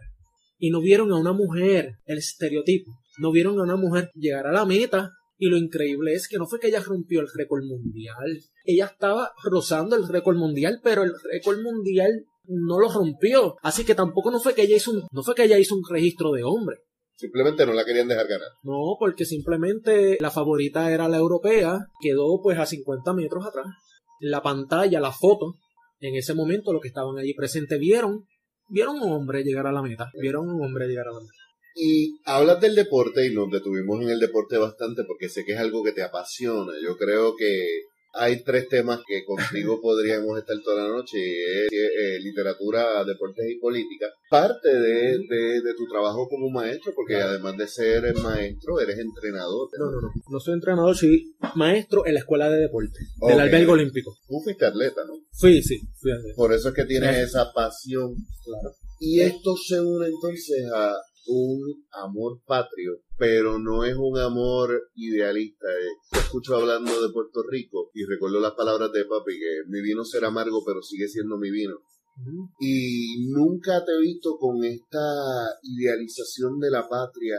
[0.60, 2.91] Y no vieron a una mujer, el estereotipo.
[3.17, 5.10] No vieron a una mujer llegar a la meta.
[5.39, 8.39] Y lo increíble es que no fue que ella rompió el récord mundial.
[8.65, 13.56] Ella estaba rozando el récord mundial, pero el récord mundial no lo rompió.
[13.63, 15.82] Así que tampoco no fue que ella hizo un, no fue que ella hizo un
[15.89, 16.78] registro de hombre.
[17.15, 18.50] Simplemente no la querían dejar ganar.
[18.62, 23.65] No, porque simplemente la favorita era la europea, quedó pues a 50 metros atrás.
[24.19, 25.56] La pantalla, la foto,
[25.99, 28.27] en ese momento los que estaban allí presentes vieron,
[28.69, 31.33] vieron un hombre llegar a la meta, vieron un hombre llegar a la meta.
[31.75, 35.60] Y hablas del deporte y nos detuvimos en el deporte bastante porque sé que es
[35.60, 36.73] algo que te apasiona.
[36.83, 37.83] Yo creo que
[38.17, 43.60] hay tres temas que contigo podríamos estar toda la noche es eh, literatura, deportes y
[43.60, 44.08] política.
[44.30, 49.69] Parte de, de- de tu trabajo como maestro, porque además de ser maestro, eres entrenador.
[49.80, 50.10] No, no, no.
[50.30, 53.39] No soy entrenador, soy maestro en la escuela de deporte, del Ok.
[53.41, 54.15] albergue olímpico.
[54.27, 55.13] Tú fuiste atleta, ¿no?
[55.32, 56.34] Sí, sí, fíjate.
[56.36, 58.13] Por eso es que tienes esa pasión.
[58.43, 58.75] Claro.
[58.99, 60.95] Y esto se une entonces a
[61.27, 65.67] un amor patrio, pero no es un amor idealista.
[65.67, 65.95] eh.
[66.11, 70.03] Te escucho hablando de Puerto Rico y recuerdo las palabras de papi que mi vino
[70.03, 71.75] será amargo, pero sigue siendo mi vino.
[72.59, 74.99] Y nunca te he visto con esta
[75.61, 77.35] idealización de la patria,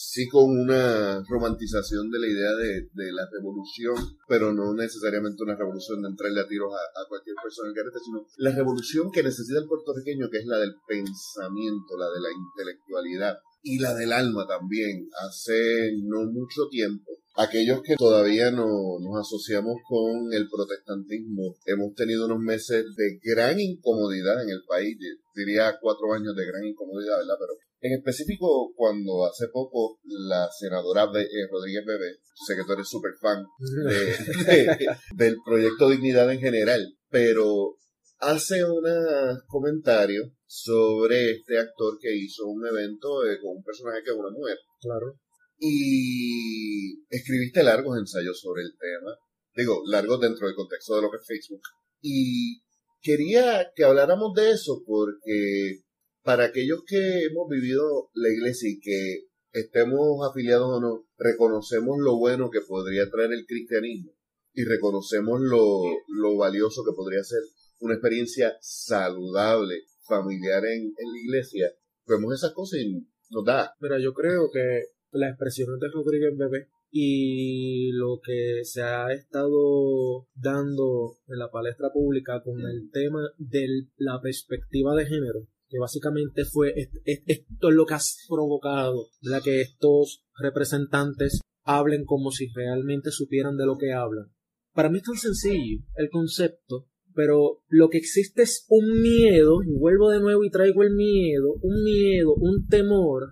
[0.00, 3.96] sí con una romantización de la idea de, de la revolución,
[4.28, 8.24] pero no necesariamente una revolución de entrarle a tiros a, cualquier persona en carete, sino
[8.36, 13.38] la revolución que necesita el puertorriqueño, que es la del pensamiento, la de la intelectualidad
[13.62, 15.08] y la del alma también.
[15.26, 22.26] Hace no mucho tiempo, aquellos que todavía no nos asociamos con el protestantismo, hemos tenido
[22.26, 24.96] unos meses de gran incomodidad en el país,
[25.34, 27.34] diría cuatro años de gran incomodidad, ¿verdad?
[27.40, 32.88] Pero en específico, cuando hace poco la senadora eh, Rodríguez Bebé, sé que tú eres
[32.88, 33.44] súper fan
[33.86, 34.44] de-
[34.76, 37.76] de- del proyecto Dignidad en general, pero
[38.20, 44.10] hace unos comentarios sobre este actor que hizo un evento eh, con un personaje que
[44.10, 45.14] es una mujer Claro.
[45.58, 49.12] y escribiste largos ensayos sobre el tema,
[49.54, 51.60] digo, largos dentro del contexto de lo que es Facebook.
[52.00, 52.60] Y
[53.00, 55.80] quería que habláramos de eso porque
[56.22, 62.18] para aquellos que hemos vivido la iglesia y que estemos afiliados o no, reconocemos lo
[62.18, 64.12] bueno que podría traer el cristianismo
[64.52, 67.40] y reconocemos lo, lo valioso que podría ser
[67.80, 71.72] una experiencia saludable, familiar en, en la iglesia.
[72.06, 76.68] Vemos esas cosas y nos da Mira, yo creo que las expresiones de Rodríguez Bebé
[76.90, 83.66] y lo que se ha estado dando en la palestra pública con el tema de
[83.96, 89.08] la perspectiva de género, que básicamente fue est- est- esto es lo que ha provocado
[89.22, 89.42] ¿verdad?
[89.44, 94.26] que estos representantes hablen como si realmente supieran de lo que hablan.
[94.72, 99.72] Para mí es tan sencillo el concepto, pero lo que existe es un miedo, y
[99.76, 103.24] vuelvo de nuevo y traigo el miedo, un miedo, un temor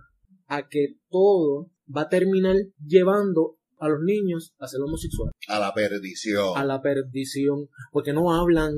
[0.47, 5.73] a que todo va a terminar llevando a los niños a ser homosexuales, a la
[5.73, 6.57] perdición.
[6.57, 8.73] a la perdición, porque no hablan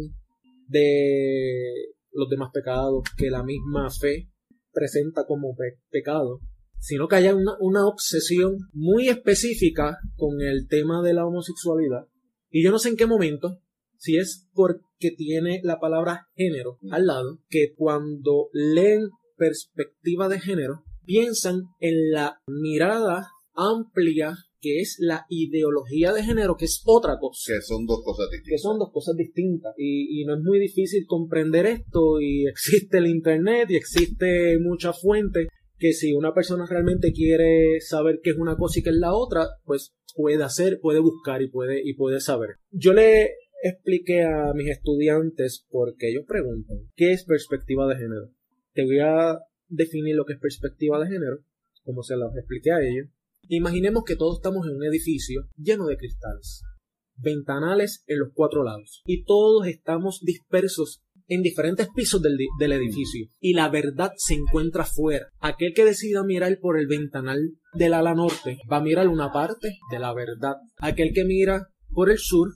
[0.68, 1.74] de
[2.12, 4.30] los demás pecados que la misma fe
[4.72, 6.40] presenta como pe- pecado,
[6.80, 12.06] sino que haya una, una obsesión muy específica con el tema de la homosexualidad.
[12.50, 13.60] Y yo no sé en qué momento,
[13.98, 20.84] si es porque tiene la palabra género al lado, que cuando leen perspectiva de género,
[21.06, 27.54] piensan en la mirada amplia que es la ideología de género, que es otra cosa.
[27.54, 28.62] Que son dos cosas que distintas.
[28.62, 29.74] son dos cosas distintas.
[29.78, 34.94] Y, y no es muy difícil comprender esto y existe el internet y existe mucha
[34.94, 38.98] fuente que si una persona realmente quiere saber qué es una cosa y qué es
[38.98, 42.58] la otra pues puede hacer puede buscar y puede y puede saber.
[42.72, 43.30] Yo le
[43.64, 48.30] expliqué a mis estudiantes porque ellos preguntan qué es perspectiva de género
[48.74, 51.40] te voy a definir lo que es perspectiva de género
[51.84, 53.08] como se los expliqué a ellos
[53.58, 56.62] imaginemos que todos estamos en un edificio lleno de cristales
[57.22, 63.28] ventanales en los cuatro lados y todos estamos dispersos en diferentes pisos del, del edificio
[63.40, 65.28] y la verdad se encuentra fuera.
[65.40, 67.40] Aquel que decida mirar por el ventanal
[67.74, 70.56] del ala norte va a mirar una parte de la verdad.
[70.78, 72.50] Aquel que mira por el sur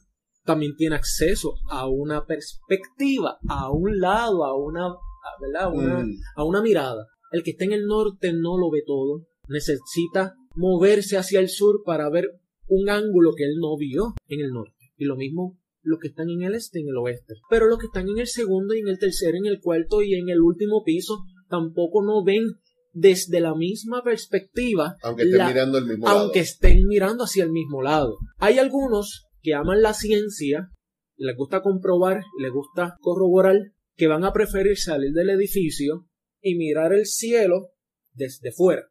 [0.44, 4.88] también tiene acceso a una perspectiva, a un lado, a una.
[4.88, 6.18] A una, Mm.
[6.36, 7.06] a una mirada.
[7.32, 9.22] El que está en el norte no lo ve todo.
[9.48, 14.52] Necesita moverse hacia el sur para ver un ángulo que él no vio en el
[14.52, 14.92] norte.
[14.98, 17.36] Y lo mismo los que están en el este y en el oeste.
[17.50, 20.16] Pero los que están en el segundo y en el tercero, en el cuarto y
[20.16, 22.46] en el último piso tampoco no ven
[22.94, 24.96] desde la misma perspectiva.
[25.02, 28.18] Aunque estén mirando el mismo aunque estén mirando hacia el mismo lado.
[28.38, 30.70] Hay algunos que aman la ciencia,
[31.18, 33.58] les gusta comprobar, les gusta corroborar,
[33.96, 36.08] que van a preferir salir del edificio
[36.42, 37.72] y mirar el cielo
[38.14, 38.88] desde fuera.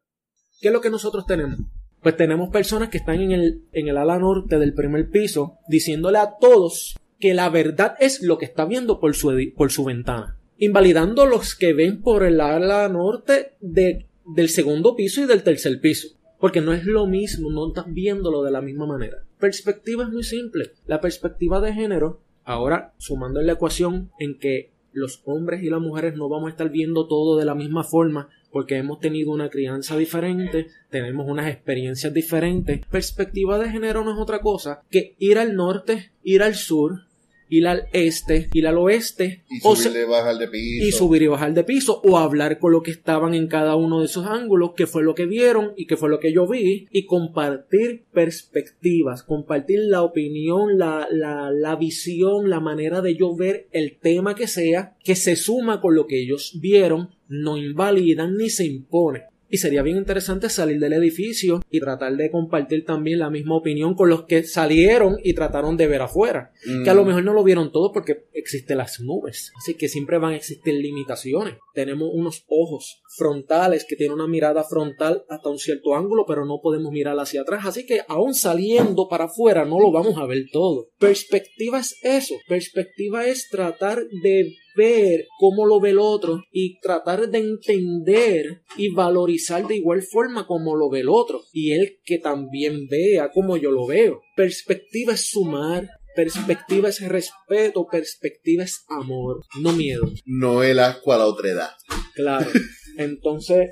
[0.63, 1.59] ¿Qué es lo que nosotros tenemos?
[2.01, 6.19] Pues tenemos personas que están en el, en el ala norte del primer piso diciéndole
[6.19, 10.37] a todos que la verdad es lo que está viendo por su, por su ventana
[10.57, 15.81] invalidando los que ven por el ala norte de, del segundo piso y del tercer
[15.81, 16.15] piso.
[16.39, 19.17] Porque no es lo mismo, no estás viéndolo de la misma manera.
[19.39, 20.71] Perspectiva es muy simple.
[20.85, 25.81] La perspectiva de género, ahora sumando en la ecuación en que los hombres y las
[25.81, 29.49] mujeres no vamos a estar viendo todo de la misma forma porque hemos tenido una
[29.49, 32.85] crianza diferente, tenemos unas experiencias diferentes.
[32.85, 37.01] Perspectiva de género no es otra cosa que ir al norte, ir al sur,
[37.49, 39.43] ir al este, ir al oeste.
[39.49, 40.85] Y subir y bajar de piso.
[40.87, 42.01] Y subir y bajar de piso.
[42.03, 45.13] O hablar con lo que estaban en cada uno de esos ángulos, qué fue lo
[45.13, 46.87] que vieron y qué fue lo que yo vi.
[46.91, 53.67] Y compartir perspectivas, compartir la opinión, la, la, la visión, la manera de yo ver
[53.71, 58.49] el tema que sea, que se suma con lo que ellos vieron, no invalidan ni
[58.49, 63.29] se impone y sería bien interesante salir del edificio y tratar de compartir también la
[63.29, 66.51] misma opinión con los que salieron y trataron de ver afuera.
[66.83, 67.07] Que a lo mm.
[67.07, 69.51] mejor no lo vieron todo porque existen las nubes.
[69.55, 71.57] Así que siempre van a existir limitaciones.
[71.75, 76.59] Tenemos unos ojos frontales que tienen una mirada frontal hasta un cierto ángulo, pero no
[76.59, 77.67] podemos mirar hacia atrás.
[77.67, 80.89] Así que aún saliendo para afuera no lo vamos a ver todo.
[80.97, 82.33] Perspectiva es eso.
[82.47, 88.89] Perspectiva es tratar de ver cómo lo ve el otro y tratar de entender y
[88.93, 93.57] valorizar de igual forma como lo ve el otro y él que también vea como
[93.57, 94.21] yo lo veo.
[94.35, 100.09] Perspectiva es sumar, perspectiva es respeto, perspectiva es amor, no miedo.
[100.25, 101.71] No el asco a la otredad.
[102.15, 102.49] Claro.
[102.97, 103.69] Entonces,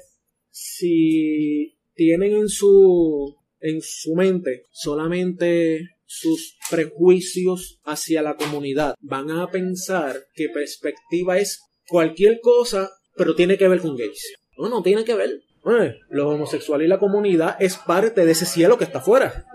[0.49, 8.95] si tienen en su en su mente solamente sus prejuicios hacia la comunidad.
[8.99, 14.35] Van a pensar que perspectiva es cualquier cosa, pero tiene que ver con gays.
[14.57, 15.29] No, no tiene que ver.
[15.29, 19.45] Eh, lo homosexual y la comunidad es parte de ese cielo que está afuera.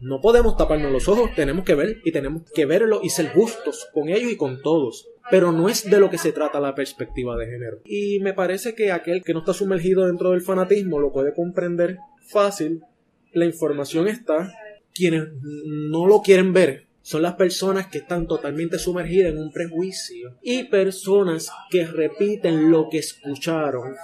[0.00, 3.88] No podemos taparnos los ojos, tenemos que ver y tenemos que verlo y ser justos
[3.92, 5.08] con ellos y con todos.
[5.28, 7.80] Pero no es de lo que se trata la perspectiva de género.
[7.84, 11.96] Y me parece que aquel que no está sumergido dentro del fanatismo lo puede comprender
[12.28, 12.82] fácil.
[13.32, 14.52] La información está,
[14.98, 20.36] quienes no lo quieren ver son las personas que están totalmente sumergidas en un prejuicio
[20.42, 23.94] y personas que repiten lo que escucharon.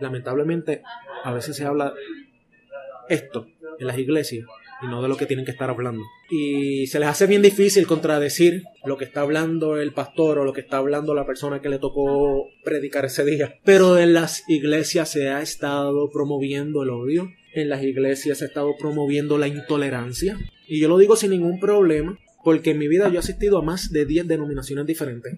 [0.00, 0.82] Lamentablemente,
[1.22, 1.94] a veces se habla
[3.08, 3.46] esto
[3.78, 4.46] en las iglesias
[4.82, 6.02] y no de lo que tienen que estar hablando.
[6.30, 10.52] Y se les hace bien difícil contradecir lo que está hablando el pastor o lo
[10.52, 13.58] que está hablando la persona que le tocó predicar ese día.
[13.64, 18.48] Pero en las iglesias se ha estado promoviendo el odio, en las iglesias se ha
[18.48, 20.38] estado promoviendo la intolerancia.
[20.66, 23.62] Y yo lo digo sin ningún problema, porque en mi vida yo he asistido a
[23.62, 25.34] más de 10 denominaciones diferentes.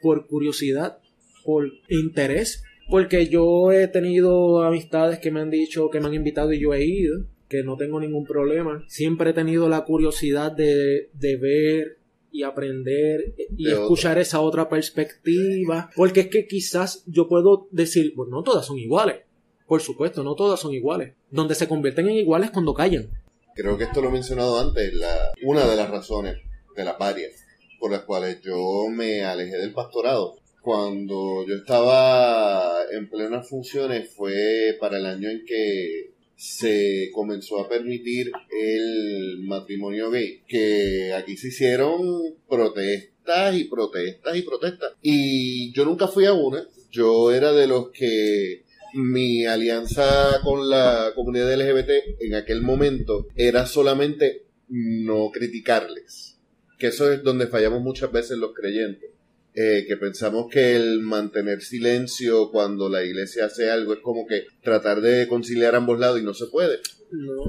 [0.00, 0.98] Por curiosidad,
[1.44, 6.52] por interés, porque yo he tenido amistades que me han dicho, que me han invitado
[6.52, 8.84] y yo he ido, que no tengo ningún problema.
[8.88, 11.98] Siempre he tenido la curiosidad de, de ver
[12.30, 18.28] y aprender y escuchar esa otra perspectiva, porque es que quizás yo puedo decir, pues
[18.28, 19.18] no todas son iguales
[19.66, 21.14] por supuesto, no todas son iguales.
[21.30, 23.08] Donde se convierten en iguales cuando callan.
[23.54, 26.38] Creo que esto lo he mencionado antes, la, una de las razones,
[26.76, 27.32] de las varias,
[27.78, 30.36] por las cuales yo me alejé del pastorado.
[30.60, 37.68] Cuando yo estaba en plenas funciones fue para el año en que se comenzó a
[37.68, 42.00] permitir el matrimonio gay, que aquí se hicieron
[42.48, 44.92] protestas y protestas y protestas.
[45.00, 48.63] Y yo nunca fui a una, yo era de los que
[48.94, 56.38] mi alianza con la comunidad LGBT en aquel momento era solamente no criticarles.
[56.78, 59.10] Que eso es donde fallamos muchas veces los creyentes.
[59.56, 64.46] Eh, que pensamos que el mantener silencio cuando la iglesia hace algo es como que
[64.64, 66.80] tratar de conciliar ambos lados y no se puede.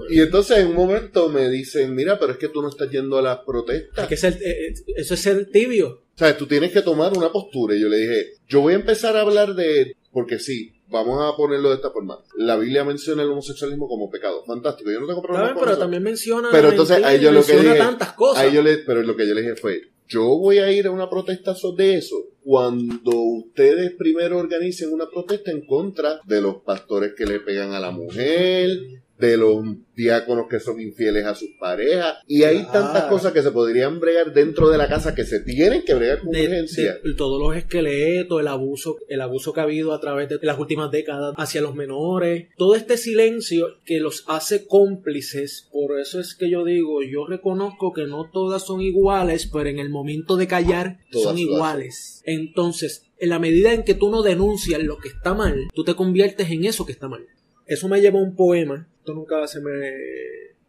[0.09, 3.17] Y entonces en un momento me dicen, mira, pero es que tú no estás yendo
[3.17, 4.11] a las protestas.
[4.11, 6.03] Es que eh, eh, eso es ser tibio.
[6.13, 7.75] O sea, tú tienes que tomar una postura.
[7.75, 11.36] Y yo le dije, yo voy a empezar a hablar de, porque sí, vamos a
[11.36, 12.19] ponerlo de esta forma.
[12.36, 14.43] La Biblia menciona el homosexualismo como pecado.
[14.45, 14.91] Fantástico.
[14.91, 15.79] Yo no tengo problema con pero eso.
[15.79, 16.49] también menciona.
[16.51, 18.43] Pero entonces ahí yo lo que dije, tantas cosas.
[18.43, 20.91] Ahí yo le, pero lo que yo le dije fue, yo voy a ir a
[20.91, 22.15] una protesta de eso
[22.45, 27.79] cuando ustedes primero organicen una protesta en contra de los pastores que le pegan a
[27.79, 28.69] la mujer,
[29.18, 29.63] de los
[29.95, 32.18] diáconos que son infieles a sus parejas.
[32.28, 35.84] Y hay tantas cosas que se podrían bregar dentro de la casa que se tienen
[35.84, 36.99] que bregar con de, urgencia.
[37.03, 40.59] de todos los esqueletos, el abuso, el abuso que ha habido a través de las
[40.59, 46.36] últimas décadas hacia los menores, todo este silencio que los hace cómplices, por eso es
[46.36, 50.47] que yo digo, yo reconozco que no todas son iguales, pero en el momento de
[50.47, 52.22] callar Todas son iguales.
[52.26, 55.95] Entonces, en la medida en que tú no denuncias lo que está mal, tú te
[55.95, 57.26] conviertes en eso que está mal.
[57.66, 59.91] Eso me lleva a un poema, esto nunca se me,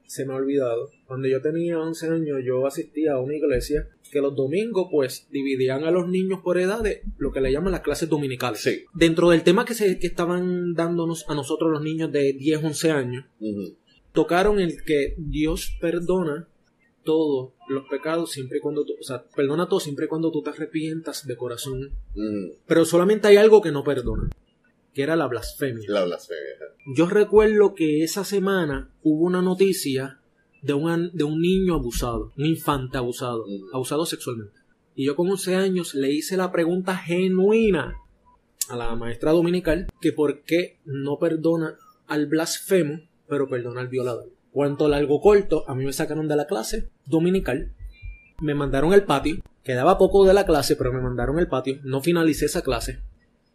[0.05, 0.91] se me ha olvidado.
[1.07, 5.85] Cuando yo tenía 11 años, yo asistía a una iglesia que los domingos, pues, dividían
[5.85, 8.61] a los niños por edades, lo que le llaman las clases dominicales.
[8.61, 8.85] Sí.
[8.93, 12.91] Dentro del tema que, se, que estaban dándonos a nosotros los niños de 10, 11
[12.91, 13.25] años,
[14.13, 16.47] tocaron el que Dios perdona
[17.03, 20.43] todos los pecados siempre y cuando tú, o sea, perdona todo siempre y cuando tú
[20.43, 21.91] te arrepientas de corazón.
[22.67, 24.29] Pero solamente hay algo que no perdona,
[24.97, 25.85] que era la blasfemia.
[25.89, 26.43] La blasfemia.
[26.97, 30.21] Yo recuerdo que esa semana hubo una noticia
[30.63, 33.75] de un, de un niño abusado, un infante abusado, Mm.
[33.75, 34.59] abusado sexualmente.
[34.95, 37.95] Y yo con 11 años le hice la pregunta genuina
[38.71, 41.77] a la maestra dominical que por qué no perdona
[42.07, 44.33] al blasfemo, pero perdona al violador.
[44.51, 47.75] Cuanto largo corto, a mí me sacaron de la clase dominical,
[48.41, 52.01] me mandaron al patio, quedaba poco de la clase, pero me mandaron al patio, no
[52.01, 53.03] finalicé esa clase,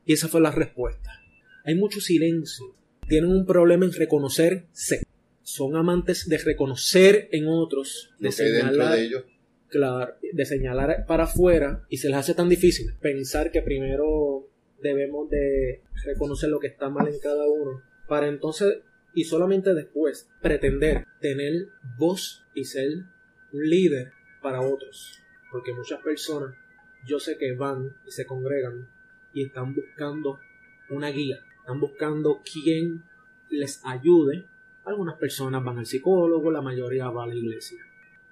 [0.05, 1.09] y esa fue la respuesta.
[1.63, 2.75] Hay mucho silencio,
[3.07, 5.03] tienen un problema en reconocerse,
[5.43, 9.23] son amantes de reconocer en otros, de Lo señalar, de ellos.
[9.67, 14.47] claro, de señalar para afuera y se les hace tan difícil pensar que primero
[14.81, 18.79] debemos de reconocer lo que está mal en cada uno para entonces
[19.13, 22.89] y solamente después pretender tener voz y ser
[23.51, 25.19] un líder para otros.
[25.51, 26.55] Porque muchas personas
[27.05, 28.87] yo sé que van y se congregan
[29.33, 30.39] y están buscando
[30.89, 33.03] una guía están buscando quien
[33.49, 34.45] les ayude
[34.85, 37.79] algunas personas van al psicólogo la mayoría va a la iglesia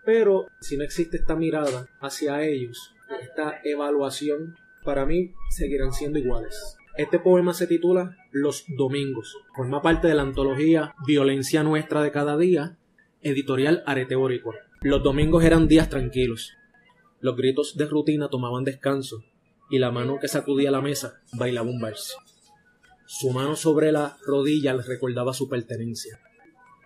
[0.09, 6.77] pero si no existe esta mirada hacia ellos, esta evaluación, para mí seguirán siendo iguales.
[6.97, 9.37] Este poema se titula Los Domingos.
[9.55, 12.77] Forma parte de la antología Violencia Nuestra de cada día,
[13.21, 14.53] editorial Areteórico.
[14.81, 16.53] Los domingos eran días tranquilos.
[17.19, 19.23] Los gritos de rutina tomaban descanso
[19.69, 22.17] y la mano que sacudía la mesa bailaba un vals.
[23.11, 26.19] Su mano sobre la rodilla les recordaba su pertenencia.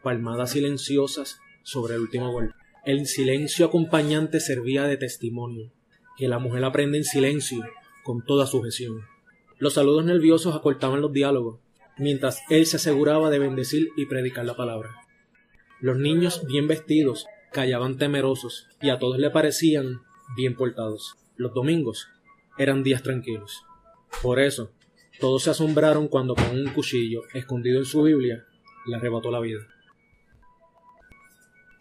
[0.02, 2.56] Palmadas silenciosas sobre el último golpe.
[2.86, 5.74] El silencio acompañante servía de testimonio,
[6.16, 7.66] que la mujer aprende en silencio,
[8.06, 9.02] con toda sujeción.
[9.60, 11.60] Los saludos nerviosos acortaban los diálogos,
[11.98, 14.96] mientras él se aseguraba de bendecir y predicar la palabra.
[15.82, 20.04] Los niños bien vestidos callaban temerosos y a todos le parecían
[20.38, 21.18] bien portados.
[21.36, 22.08] Los domingos
[22.58, 23.66] eran días tranquilos.
[24.22, 24.72] Por eso,
[25.24, 28.44] todos se asombraron cuando con un cuchillo escondido en su Biblia
[28.86, 29.62] le arrebató la vida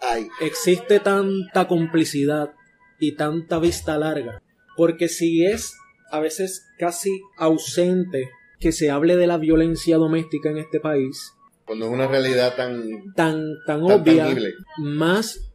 [0.01, 2.53] Ay, existe tanta complicidad
[3.01, 4.41] y tanta vista larga.
[4.77, 5.75] Porque si es
[6.13, 8.31] a veces casi ausente
[8.61, 11.33] que se hable de la violencia doméstica en este país,
[11.65, 14.55] cuando es una realidad tan, tan, tan tan obvia, tangible.
[14.79, 15.53] más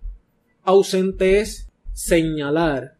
[0.63, 2.97] ausente es señalar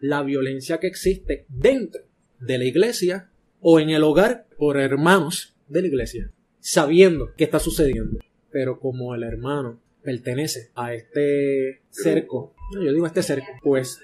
[0.00, 2.02] la violencia que existe dentro
[2.40, 3.30] de la iglesia
[3.66, 8.20] o en el hogar por hermanos de la iglesia, sabiendo que está sucediendo.
[8.50, 13.98] Pero como el hermano pertenece a este cerco, yo digo a este cerco, pues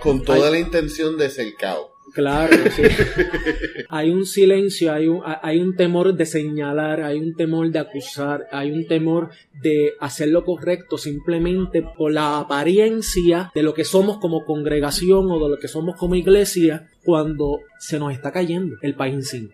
[0.00, 1.90] Con toda la intención de ser caos.
[2.12, 2.82] Claro, sí.
[3.88, 8.46] hay un silencio, hay un, hay un temor de señalar, hay un temor de acusar,
[8.50, 9.30] hay un temor
[9.62, 15.42] de hacer lo correcto simplemente por la apariencia de lo que somos como congregación o
[15.42, 19.50] de lo que somos como iglesia cuando se nos está cayendo el país encima.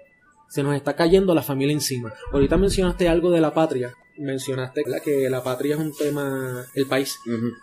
[0.48, 2.12] Se nos está cayendo la familia encima.
[2.32, 3.94] Ahorita mencionaste algo de la patria.
[4.16, 5.02] Mencionaste ¿verdad?
[5.04, 7.18] que la patria es un tema, el país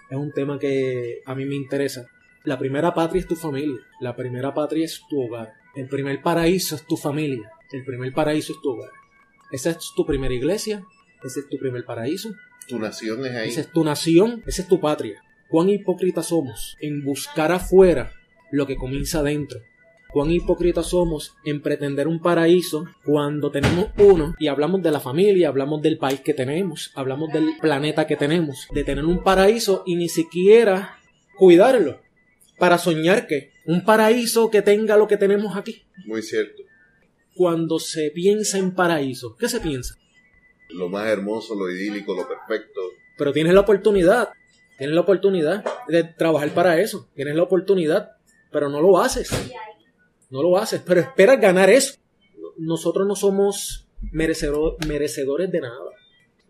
[0.09, 2.07] es un tema que a mí me interesa.
[2.45, 3.79] La primera patria es tu familia.
[3.99, 5.53] La primera patria es tu hogar.
[5.75, 7.51] El primer paraíso es tu familia.
[7.71, 8.91] El primer paraíso es tu hogar.
[9.51, 10.85] Esa es tu primera iglesia.
[11.23, 12.29] Ese es tu primer paraíso.
[12.67, 13.49] Tu nación es ahí.
[13.49, 14.43] Esa es tu nación.
[14.45, 15.23] Esa es tu patria.
[15.49, 18.11] Cuán hipócritas somos en buscar afuera
[18.51, 19.59] lo que comienza adentro.
[20.11, 25.49] Cuán hipócritas somos en pretender un paraíso cuando tenemos uno y hablamos de la familia,
[25.49, 29.95] hablamos del país que tenemos, hablamos del planeta que tenemos, de tener un paraíso y
[29.95, 30.99] ni siquiera
[31.35, 32.04] cuidarlo
[32.57, 35.83] para soñar que un paraíso que tenga lo que tenemos aquí.
[36.05, 36.63] Muy cierto.
[37.35, 39.95] Cuando se piensa en paraíso, ¿qué se piensa?
[40.69, 42.79] Lo más hermoso, lo idílico, lo perfecto.
[43.17, 44.29] Pero tienes la oportunidad,
[44.77, 48.11] tienes la oportunidad de trabajar para eso, tienes la oportunidad,
[48.51, 49.29] pero no lo haces.
[50.29, 51.95] no lo haces, pero esperas ganar eso.
[52.57, 55.79] Nosotros no somos merecedor- merecedores de nada.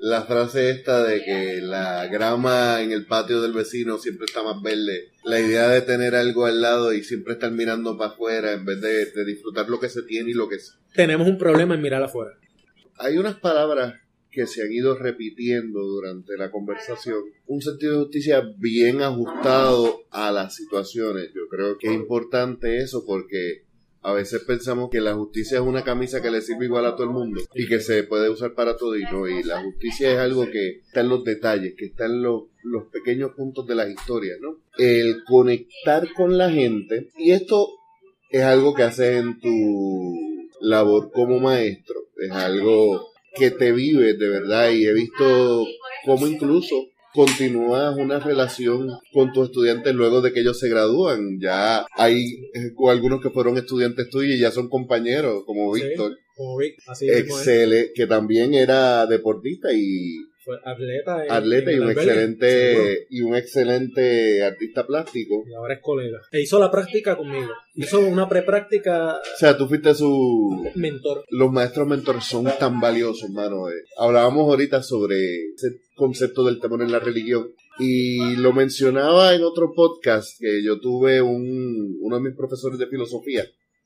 [0.08, 4.62] La frase esta de que la grama en el patio del vecino siempre está más
[4.62, 5.10] verde.
[5.24, 8.80] La idea de tener algo al lado y siempre estar mirando para afuera en vez
[8.82, 10.74] de, de disfrutar lo que se tiene y lo que se...
[10.94, 12.38] Tenemos un problema en mirar afuera.
[13.00, 13.96] Hay unas palabras
[14.30, 17.24] que se han ido repitiendo durante la conversación.
[17.48, 21.32] Un sentido de justicia bien ajustado a las situaciones.
[21.34, 23.65] Yo creo que es importante eso porque
[24.06, 27.06] a veces pensamos que la justicia es una camisa que le sirve igual a todo
[27.06, 29.28] el mundo y que se puede usar para todo y no.
[29.28, 32.84] Y la justicia es algo que está en los detalles, que está en los, los
[32.92, 34.60] pequeños puntos de las historias, ¿no?
[34.78, 37.10] El conectar con la gente.
[37.18, 37.68] Y esto
[38.30, 41.96] es algo que haces en tu labor como maestro.
[42.18, 45.66] Es algo que te vives de verdad y he visto
[46.06, 46.76] cómo incluso
[47.16, 51.40] continúas una relación con tus estudiantes luego de que ellos se gradúan.
[51.42, 52.18] Ya hay
[52.54, 55.84] eh, algunos que fueron estudiantes tuyos y ya son compañeros, como Sí.
[55.84, 56.58] Víctor, Como
[56.88, 57.08] así
[57.96, 62.04] que también era deportista y Fue atleta, en- atleta en y un albergue.
[62.04, 62.22] Seguro.
[62.22, 65.44] excelente y un excelente artista plástico.
[65.50, 66.20] Y ahora es colega.
[66.32, 67.50] E hizo la práctica conmigo.
[67.74, 71.24] Hizo una prepráctica O sea, tú fuiste su mentor.
[71.30, 73.70] los maestros mentores son tan valiosos, mano.
[73.70, 73.74] eh.
[73.98, 75.16] Hablábamos ahorita sobre
[75.56, 80.80] ese concepto del temor en la religión y lo mencionaba en otro podcast que yo
[80.80, 83.44] tuve un, uno de mis profesores de filosofía.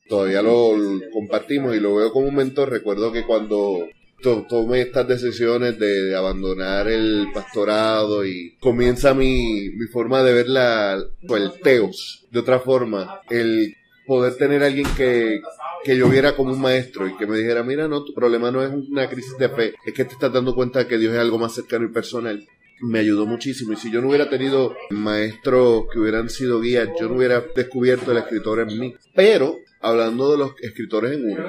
[0.07, 0.71] Todavía lo,
[1.13, 2.69] compartimos y lo veo como un mentor.
[2.69, 3.87] Recuerdo que cuando
[4.23, 10.49] to- tomé estas decisiones de, abandonar el pastorado y comienza mi, mi forma de ver
[10.49, 13.75] la, el teos de otra forma, el
[14.07, 15.41] poder tener a alguien que,
[15.83, 18.63] que yo viera como un maestro y que me dijera, mira, no, tu problema no
[18.63, 21.37] es una crisis de fe, es que te estás dando cuenta que Dios es algo
[21.37, 22.45] más cercano y personal.
[22.81, 27.09] Me ayudó muchísimo y si yo no hubiera tenido maestros que hubieran sido guías, yo
[27.09, 28.95] no hubiera descubierto el escritor en mí.
[29.13, 31.43] Pero, hablando de los escritores en uno,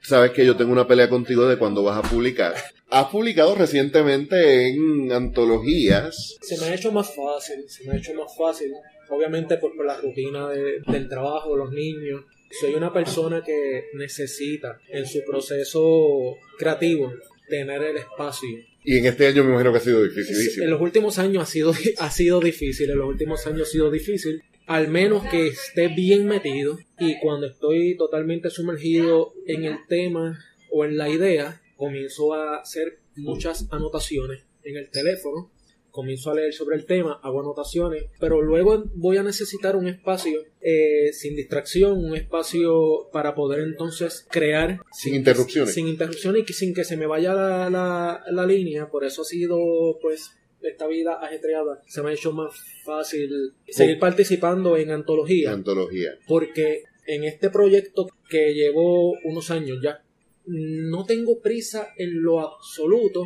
[0.00, 2.54] sabes que yo tengo una pelea contigo de cuando vas a publicar.
[2.90, 6.36] Has publicado recientemente en antologías.
[6.42, 8.72] Se me ha hecho más fácil, se me ha hecho más fácil.
[9.10, 12.22] Obviamente por, por la rutina de- del trabajo, los niños.
[12.60, 17.12] Soy una persona que necesita en su proceso creativo
[17.48, 18.48] tener el espacio.
[18.84, 20.66] Y en este año me imagino que ha sido En dificilísimo.
[20.66, 24.42] los últimos años ha sido, ha sido difícil, en los últimos años ha sido difícil.
[24.66, 30.38] Al menos que esté bien metido y cuando estoy totalmente sumergido en el tema
[30.70, 35.50] o en la idea, comienzo a hacer muchas anotaciones en el teléfono,
[35.94, 40.40] comienzo a leer sobre el tema, hago anotaciones, pero luego voy a necesitar un espacio
[40.60, 45.72] eh, sin distracción, un espacio para poder entonces crear Sin interrupciones.
[45.72, 48.90] sin interrupciones y sin que se me vaya la, la, la línea.
[48.90, 49.56] Por eso ha sido,
[50.02, 50.32] pues,
[50.62, 51.80] esta vida ajetreada.
[51.86, 52.52] Se me ha hecho más
[52.84, 53.30] fácil
[53.68, 55.52] seguir participando en antología.
[55.52, 56.10] Antología.
[56.26, 60.02] Porque en este proyecto que llevo unos años ya,
[60.46, 63.24] no tengo prisa en lo absoluto.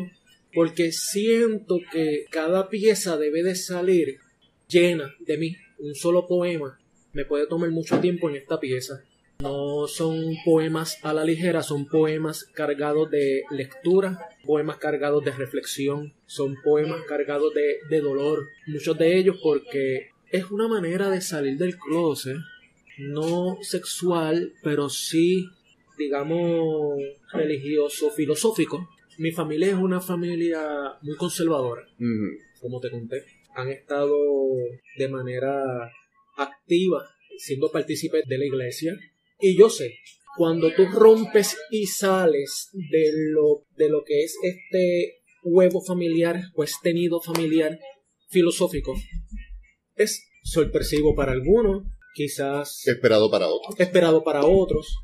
[0.58, 4.18] Porque siento que cada pieza debe de salir
[4.66, 5.56] llena de mí.
[5.78, 6.80] Un solo poema
[7.12, 9.04] me puede tomar mucho tiempo en esta pieza.
[9.38, 16.12] No son poemas a la ligera, son poemas cargados de lectura, poemas cargados de reflexión,
[16.26, 21.56] son poemas cargados de, de dolor, muchos de ellos porque es una manera de salir
[21.56, 22.38] del closet,
[22.98, 25.48] no sexual, pero sí,
[25.96, 27.00] digamos,
[27.32, 28.88] religioso, filosófico.
[29.18, 30.60] Mi familia es una familia
[31.02, 31.82] muy conservadora
[32.60, 34.16] como te conté, han estado
[34.96, 35.90] de manera
[36.36, 37.04] activa
[37.38, 38.96] siendo partícipes de la iglesia.
[39.40, 39.94] Y yo sé,
[40.36, 46.64] cuando tú rompes y sales de lo, de lo que es este huevo familiar o
[46.64, 47.78] este nido familiar
[48.28, 48.94] filosófico,
[49.94, 53.74] es sorpresivo para algunos, quizás Esperado para otro.
[53.78, 54.96] esperado para otros.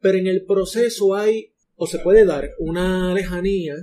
[0.00, 3.74] Pero en el proceso hay, o se puede dar, una lejanía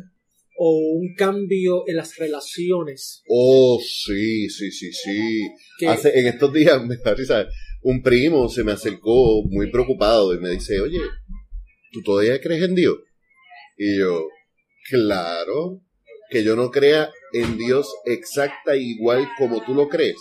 [0.57, 3.23] o un cambio en las relaciones.
[3.27, 5.87] Oh, sí, sí, sí, sí.
[5.87, 7.47] Hace, en estos días, me da risa,
[7.81, 10.99] un primo se me acercó muy preocupado y me dice, oye,
[11.91, 12.97] ¿tú todavía crees en Dios?
[13.77, 14.27] Y yo,
[14.89, 15.81] claro,
[16.29, 20.17] que yo no crea en Dios exacta e igual como tú lo crees.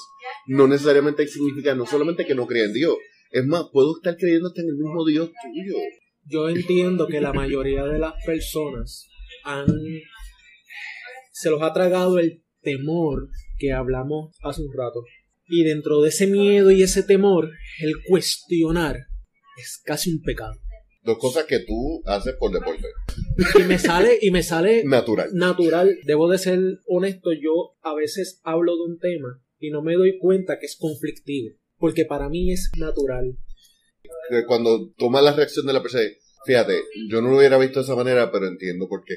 [0.47, 2.97] No necesariamente significa no solamente que no crea en Dios.
[3.31, 5.77] Es más, puedo estar creyendo hasta en el mismo Dios tuyo.
[6.25, 9.09] Yo entiendo que la mayoría de las personas
[9.45, 9.67] han
[11.33, 15.03] se los ha tragado el temor que hablamos hace un rato.
[15.49, 17.51] Y dentro de ese miedo y ese temor,
[17.81, 18.97] el cuestionar
[19.59, 20.55] es casi un pecado.
[21.03, 22.87] Dos cosas que tú haces por deporte.
[23.59, 25.31] Y me sale, y me sale Natural.
[25.33, 25.99] natural.
[26.05, 30.19] Debo de ser honesto, yo a veces hablo de un tema y no me doy
[30.19, 33.37] cuenta que es conflictivo, porque para mí es natural.
[34.47, 36.05] Cuando toma la reacción de la persona,
[36.47, 39.15] fíjate, yo no lo hubiera visto de esa manera, pero entiendo por qué.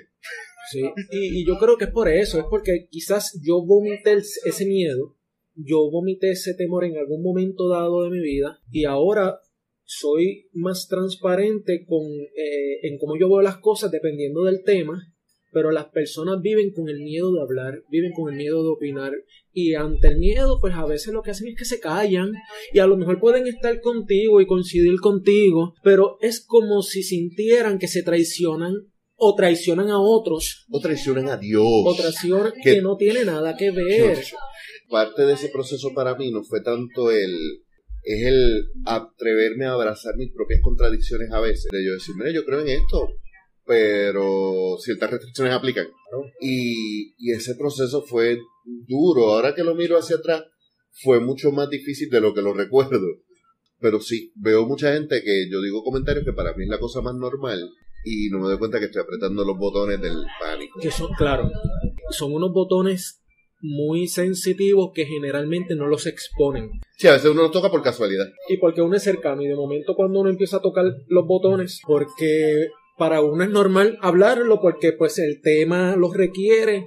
[0.71, 5.15] Sí, y, yo creo que es por eso, es porque quizás yo vomité ese miedo,
[5.53, 9.39] yo vomité ese temor en algún momento dado de mi vida y ahora
[9.83, 15.14] soy más transparente con, eh, en cómo yo veo las cosas dependiendo del tema,
[15.55, 19.13] pero las personas viven con el miedo de hablar, viven con el miedo de opinar
[19.53, 22.33] y ante el miedo pues a veces lo que hacen es que se callan
[22.73, 27.79] y a lo mejor pueden estar contigo y coincidir contigo, pero es como si sintieran
[27.79, 28.73] que se traicionan
[29.15, 31.63] o traicionan a otros O traicionan a Dios.
[31.63, 34.17] o traicionan Que- que no tiene nada que ver.
[34.89, 37.31] Parte de ese proceso para mí no fue tanto el
[38.07, 41.65] es el atreverme a abrazar mis propias contradicciones a veces.
[41.71, 43.07] De yo decir, mira, yo creo en esto,
[43.65, 45.87] pero ciertas restricciones aplican.
[46.39, 49.33] Y, y ese proceso fue duro.
[49.33, 50.43] Ahora que lo miro hacia atrás,
[51.03, 53.07] fue mucho más difícil de lo que lo recuerdo.
[53.79, 57.01] Pero sí, veo mucha gente que yo digo comentarios que para mí es la cosa
[57.01, 57.69] más normal
[58.05, 60.79] y no me doy cuenta que estoy apretando los botones del pánico.
[60.79, 61.49] Que son, claro,
[62.11, 63.21] son unos botones
[63.61, 66.69] muy sensitivos que generalmente no los exponen.
[66.97, 68.25] Sí, a veces uno los toca por casualidad.
[68.47, 71.81] Y porque uno es cercano y de momento cuando uno empieza a tocar los botones,
[71.85, 72.67] porque
[72.97, 76.85] para uno es normal hablarlo porque pues el tema los requiere,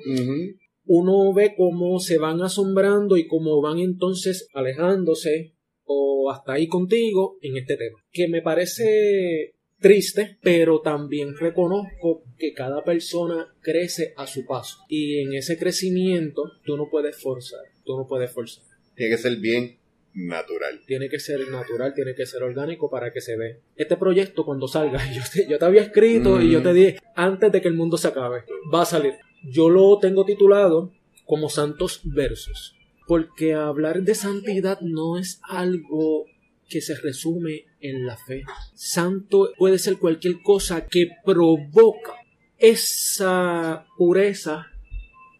[0.84, 5.54] uno ve cómo se van asombrando y cómo van entonces alejándose
[5.84, 7.98] o hasta ahí contigo en este tema.
[8.10, 14.78] Que me parece triste, pero también reconozco que cada persona crece a su paso.
[14.88, 18.64] Y en ese crecimiento tú no puedes forzar, tú no puedes forzar.
[18.94, 19.78] Tiene que ser bien
[20.18, 20.82] natural.
[20.86, 23.60] Tiene que ser natural, tiene que ser orgánico para que se ve.
[23.76, 27.52] Este proyecto cuando salga, yo te, yo te había escrito y yo te dije, antes
[27.52, 29.14] de que el mundo se acabe, va a salir.
[29.44, 30.92] Yo lo tengo titulado
[31.24, 32.74] como Santos Versos,
[33.06, 36.26] porque hablar de santidad no es algo
[36.68, 38.42] que se resume en la fe.
[38.74, 42.14] Santo puede ser cualquier cosa que provoca
[42.58, 44.66] esa pureza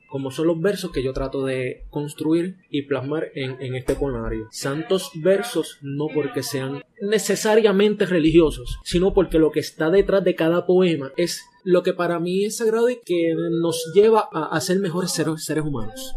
[0.08, 4.48] como son los versos que yo trato de construir y plasmar en, en este poemario.
[4.50, 10.66] Santos versos no porque sean necesariamente religiosos, sino porque lo que está detrás de cada
[10.66, 14.78] poema es lo que para mí es sagrado y que nos lleva a, a ser
[14.78, 16.12] mejores seres, seres humanos.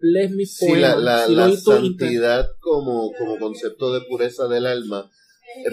[0.00, 4.48] Lees mis Sí, la, poemas la, y la inter- santidad como, como concepto de pureza
[4.48, 5.10] del alma,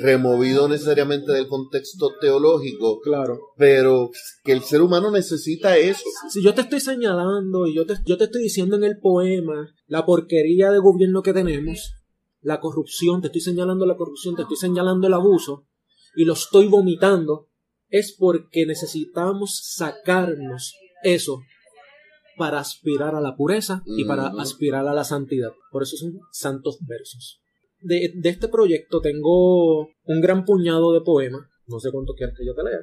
[0.02, 3.40] removido necesariamente del contexto teológico, Claro.
[3.58, 4.12] pero
[4.44, 6.04] que el ser humano necesita eso.
[6.30, 9.74] Si yo te estoy señalando y yo te, yo te estoy diciendo en el poema
[9.88, 11.94] la porquería de gobierno que tenemos,
[12.42, 15.68] la corrupción, te estoy señalando la corrupción, te estoy señalando el abuso
[16.16, 17.48] y lo estoy vomitando,
[17.90, 21.42] es porque necesitamos sacarnos eso
[22.38, 25.52] para aspirar a la pureza y para aspirar a la santidad.
[25.72, 27.42] Por eso son santos versos.
[27.82, 31.48] De, de este proyecto tengo un gran puñado de poemas.
[31.68, 32.80] No sé cuánto quieres que yo te lea.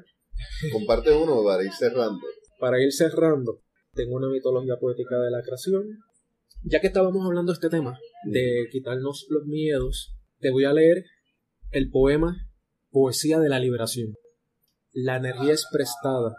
[0.72, 2.20] Comparte uno para ir cerrando.
[2.58, 5.84] Para ir cerrando, tengo una mitología poética de la creación.
[6.64, 11.04] Ya que estábamos hablando de este tema, de quitarnos los miedos, te voy a leer
[11.70, 12.48] el poema
[12.90, 14.14] Poesía de la Liberación.
[14.92, 16.34] La energía es prestada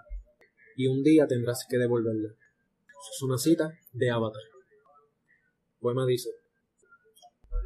[0.75, 2.29] y un día tendrás que devolverla.
[2.29, 4.41] Es una cita de Avatar.
[4.41, 6.29] El poema dice,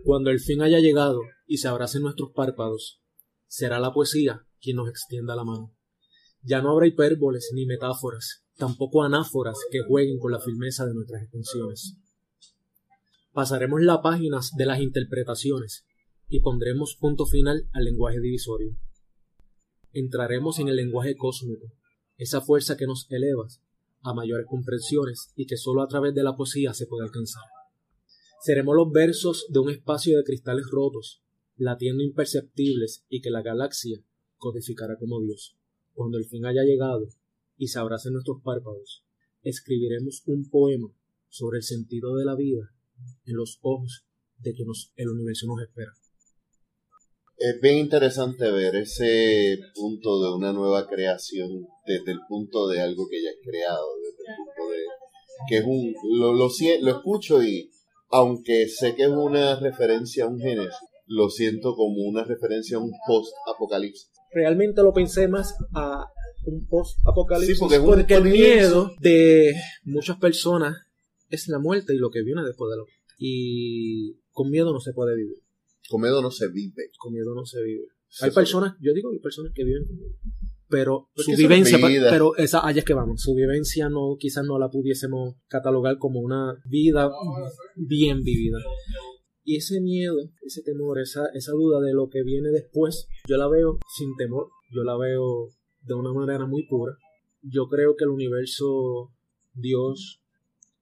[0.04, 3.02] Cuando el fin haya llegado y se abracen nuestros párpados,
[3.48, 5.74] será la poesía quien nos extienda la mano.
[6.42, 11.24] Ya no habrá hipérboles ni metáforas, tampoco anáforas que jueguen con la firmeza de nuestras
[11.24, 11.96] extensiones.
[13.32, 15.86] Pasaremos las páginas de las interpretaciones
[16.28, 18.76] y pondremos punto final al lenguaje divisorio.
[19.94, 21.72] Entraremos en el lenguaje cósmico,
[22.18, 23.48] esa fuerza que nos eleva
[24.02, 27.44] a mayores comprensiones y que sólo a través de la poesía se puede alcanzar.
[28.44, 31.24] Seremos los versos de un espacio de cristales rotos,
[31.56, 34.04] latiendo imperceptibles y que la galaxia
[34.36, 35.58] codificará como Dios.
[35.94, 37.08] Cuando el fin haya llegado
[37.56, 39.06] y se abracen nuestros párpados,
[39.44, 40.90] escribiremos un poema
[41.30, 42.70] sobre el sentido de la vida
[43.24, 44.06] en los ojos
[44.40, 44.64] de que
[44.98, 45.94] el universo nos espera.
[47.38, 53.08] Es bien interesante ver ese punto de una nueva creación desde el punto de algo
[53.10, 54.80] que ya es creado, desde el punto de
[55.48, 56.50] que es un lo, lo,
[56.82, 57.73] lo escucho y
[58.14, 62.80] aunque sé que es una referencia a un génesis, lo siento como una referencia a
[62.80, 64.12] un post-apocalipsis.
[64.32, 66.06] Realmente lo pensé más a
[66.46, 70.78] un post-apocalipsis Sí, porque el miedo de muchas personas
[71.30, 73.02] es la muerte y lo que viene después de la muerte.
[73.18, 75.38] Y con miedo no se puede vivir.
[75.90, 76.92] Comedo no se vive.
[77.00, 77.86] Con miedo no se vive.
[78.10, 80.14] Sí, Hay personas, yo digo, hay personas que viven con miedo.
[80.74, 81.78] Pero su vivencia,
[82.10, 86.20] pero esa, allá es que vamos, su vivencia no, quizás no la pudiésemos catalogar como
[86.20, 87.12] una vida
[87.76, 88.58] bien vivida.
[89.44, 93.48] Y ese miedo, ese temor, esa, esa duda de lo que viene después, yo la
[93.48, 95.50] veo sin temor, yo la veo
[95.84, 96.98] de una manera muy pura.
[97.44, 99.12] Yo creo que el universo,
[99.54, 100.24] Dios,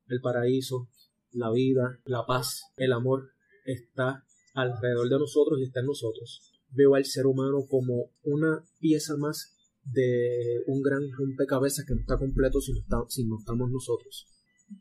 [0.08, 0.88] el paraíso,
[1.34, 3.32] la vida, la paz, el amor,
[3.66, 4.24] está
[4.54, 6.54] alrededor de nosotros y está en nosotros.
[6.70, 12.18] Veo al ser humano como una pieza más de un gran rompecabezas que no está
[12.18, 14.28] completo si no, está, si no estamos nosotros.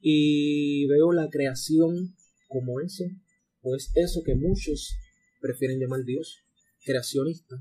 [0.01, 2.15] Y veo la creación
[2.49, 3.05] como eso,
[3.63, 4.95] o es eso que muchos
[5.41, 6.43] prefieren llamar Dios,
[6.85, 7.57] creacionista.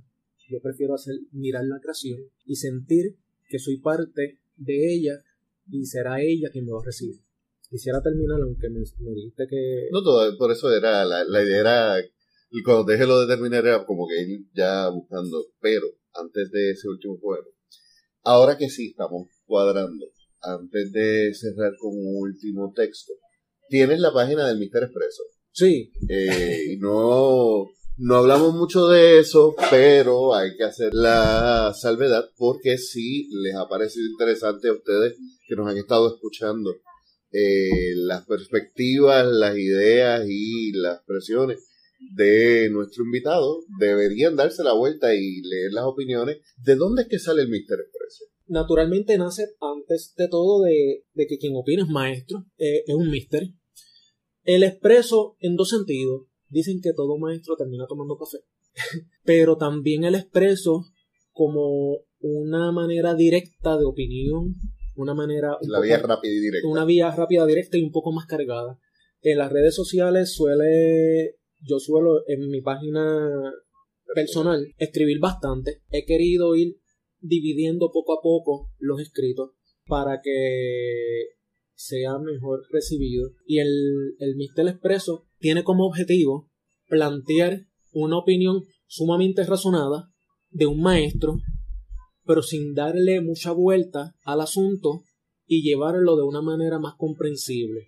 [0.50, 3.18] Yo prefiero hacer mirar la creación y sentir
[3.48, 5.24] que soy parte de ella
[5.72, 7.22] y será ella quien me va a recibir.
[7.70, 9.90] Quisiera terminar, aunque me, dijiste que...
[9.92, 12.00] No, todo, por eso era, la, la idea era,
[12.50, 15.86] y cuando dejé lo de terminar era como que ir ya buscando, pero
[16.22, 17.48] antes de ese último poema,
[18.24, 20.06] ahora que sí estamos cuadrando,
[20.42, 23.14] antes de cerrar con un último texto,
[23.68, 25.24] tienes la página del Mister Expreso.
[25.52, 25.92] Sí.
[26.08, 27.66] Eh, no,
[27.98, 33.68] no hablamos mucho de eso, pero hay que hacer la salvedad porque sí les ha
[33.68, 35.18] parecido interesante a ustedes
[35.48, 36.72] que nos han estado escuchando
[37.32, 41.60] eh, las perspectivas, las ideas y las presiones
[42.00, 43.62] de nuestro invitado.
[43.80, 46.38] Deberían darse la vuelta y leer las opiniones.
[46.58, 48.26] ¿De dónde es que sale el Mister Expreso?
[48.50, 53.44] Naturalmente nace antes de todo de, que quien opina es maestro, eh, es un mister.
[54.44, 56.24] El expreso en dos sentidos.
[56.50, 58.40] Dicen que todo maestro termina tomando café.
[59.24, 60.86] Pero también el expreso
[61.32, 64.56] como una manera directa de opinión,
[64.96, 65.56] una manera...
[65.62, 66.68] La vía rápida y directa.
[66.68, 68.80] Una vía rápida, directa y un poco más cargada.
[69.22, 73.30] En las redes sociales suele, yo suelo en mi página
[74.14, 75.82] personal escribir bastante.
[75.90, 76.78] He querido ir
[77.20, 79.52] dividiendo poco a poco los escritos
[79.86, 81.30] para que
[81.74, 83.32] sea mejor recibido.
[83.46, 86.50] Y el, el Mister Expreso tiene como objetivo
[86.88, 90.10] plantear una opinión sumamente razonada
[90.50, 91.38] de un maestro,
[92.26, 95.04] pero sin darle mucha vuelta al asunto
[95.46, 97.88] y llevarlo de una manera más comprensible.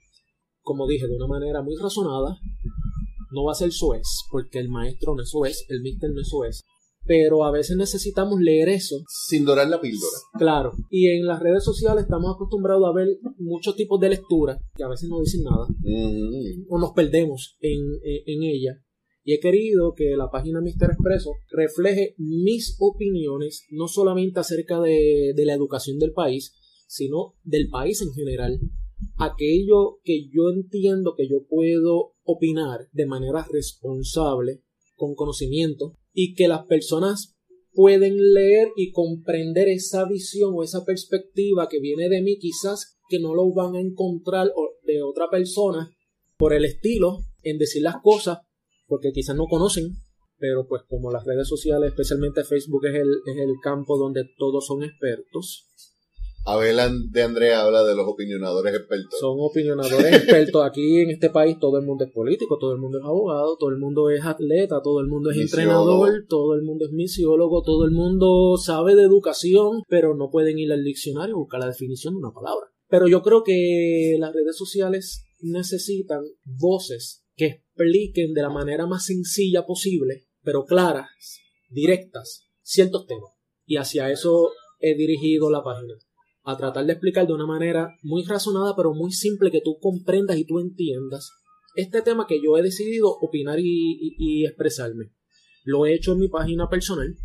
[0.62, 2.38] Como dije, de una manera muy razonada.
[3.32, 6.28] No va a ser suez, porque el maestro no es suez, el mister no es
[6.28, 6.64] suez
[7.06, 9.04] pero a veces necesitamos leer eso.
[9.28, 10.18] Sin dorar la píldora.
[10.38, 10.72] Claro.
[10.90, 13.08] Y en las redes sociales estamos acostumbrados a ver
[13.38, 15.68] muchos tipos de lectura que a veces no dicen nada.
[15.80, 16.66] Mm.
[16.70, 18.78] O nos perdemos en, en, ella.
[19.24, 25.34] Y he querido que la página Mister Expreso refleje mis opiniones, no solamente acerca de,
[25.36, 26.54] de la educación del país,
[26.88, 28.60] sino del país en general.
[29.18, 34.62] Aquello que yo entiendo que yo puedo opinar de manera responsable,
[34.96, 37.36] con conocimiento, y que las personas
[37.74, 43.20] pueden leer y comprender esa visión o esa perspectiva que viene de mí, quizás que
[43.20, 44.52] no lo van a encontrar
[44.84, 45.90] de otra persona
[46.38, 48.40] por el estilo en decir las cosas,
[48.88, 49.92] porque quizás no conocen,
[50.38, 54.66] pero pues como las redes sociales, especialmente Facebook, es el, es el campo donde todos
[54.66, 55.68] son expertos,
[56.44, 56.78] Abel
[57.12, 59.20] de Andrea habla de los opinionadores expertos.
[59.20, 60.66] Son opinionadores expertos.
[60.66, 63.70] Aquí en este país todo el mundo es político, todo el mundo es abogado, todo
[63.70, 67.86] el mundo es atleta, todo el mundo es entrenador, todo el mundo es misiólogo, todo
[67.86, 72.16] el mundo sabe de educación, pero no pueden ir al diccionario a buscar la definición
[72.16, 72.68] de una palabra.
[72.90, 79.06] Pero yo creo que las redes sociales necesitan voces que expliquen de la manera más
[79.06, 81.40] sencilla posible, pero claras,
[81.70, 83.32] directas, ciertos temas.
[83.66, 85.94] Y hacia eso he dirigido la página
[86.44, 90.38] a tratar de explicar de una manera muy razonada, pero muy simple, que tú comprendas
[90.38, 91.32] y tú entiendas
[91.76, 95.12] este tema que yo he decidido opinar y, expresarme.
[95.64, 97.16] Lo he hecho en mi página personal,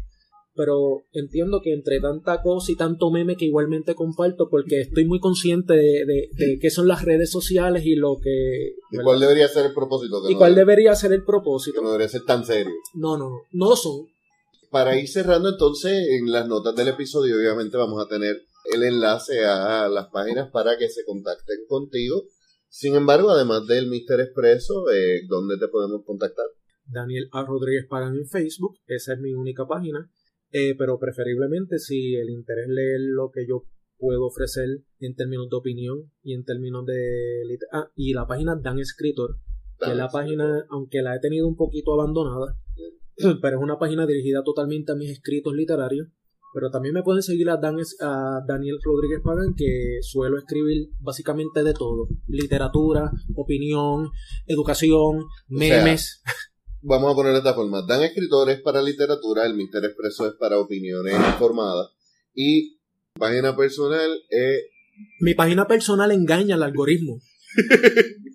[0.55, 5.21] pero entiendo que entre tanta cosa y tanto meme que igualmente comparto, porque estoy muy
[5.21, 8.75] consciente de, qué son las redes sociales y lo que...
[8.91, 10.23] ¿Y cuál debería ser el propósito?
[10.29, 11.81] ¿Y cuál debería ser el propósito?
[11.81, 12.73] no debería ser tan serio.
[12.95, 14.07] No, no, no lo son.
[14.71, 18.43] Para ir cerrando entonces, en las notas del episodio obviamente vamos a tener
[18.73, 22.25] el enlace a las páginas para que se contacten contigo.
[22.69, 26.47] Sin embargo, además del Mister Expreso, eh, ¿dónde te podemos contactar?
[26.85, 27.45] Daniel A.
[27.45, 30.11] Rodríguez Pagan en Facebook, esa es mi única página.
[30.53, 33.65] Eh, pero preferiblemente si el interés leer lo que yo
[33.99, 34.69] puedo ofrecer
[35.01, 37.59] en términos de opinión y en términos de...
[37.73, 39.39] Ah, y la página Dan Escritor,
[39.79, 42.59] que es la página, aunque la he tenido un poquito abandonada,
[43.43, 46.09] pero es una página dirigida totalmente a mis escritos literarios
[46.57, 52.09] pero también me pueden seguir a, Daniel Rodríguez Pagan, que suelo escribir básicamente de todo.
[52.29, 54.09] Literatura, opinión,
[54.47, 56.23] educación, memes.
[56.81, 57.83] vamos a poner de esta forma.
[57.87, 61.89] Dan escritores para literatura, el Mister Expreso es para opiniones informadas.
[62.35, 62.79] Y
[63.19, 64.63] página personal es...
[65.21, 67.21] Mi página personal engaña al algoritmo.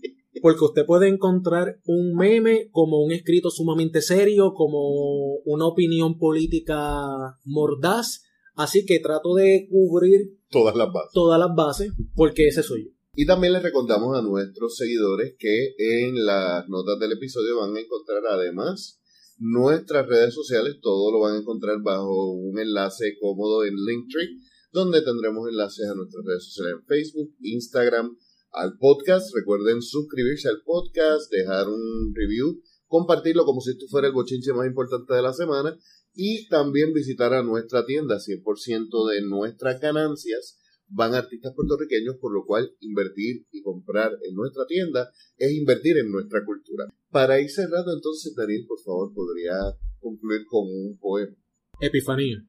[0.41, 7.37] Porque usted puede encontrar un meme como un escrito sumamente serio, como una opinión política
[7.45, 8.23] mordaz.
[8.55, 11.11] Así que trato de cubrir Todas las bases.
[11.13, 12.91] todas las bases, porque ese soy yo.
[13.15, 17.79] Y también les recordamos a nuestros seguidores que en las notas del episodio van a
[17.81, 18.99] encontrar además
[19.37, 24.37] nuestras redes sociales, todo lo van a encontrar bajo un enlace cómodo en Linktree,
[24.71, 28.17] donde tendremos enlaces a nuestras redes sociales en Facebook, Instagram,
[28.51, 29.33] al podcast.
[29.35, 34.67] Recuerden suscribirse al podcast, dejar un review, compartirlo como si esto fuera el bochinche más
[34.67, 35.77] importante de la semana
[36.13, 40.57] y también visitar a nuestra tienda, 100% de nuestras ganancias
[40.93, 45.97] van a artistas puertorriqueños, por lo cual invertir y comprar en nuestra tienda es invertir
[45.97, 46.85] en nuestra cultura.
[47.09, 49.53] Para ir cerrando entonces, Daniel, por favor, podría
[49.99, 51.35] concluir con un poema.
[51.79, 52.45] Epifanía.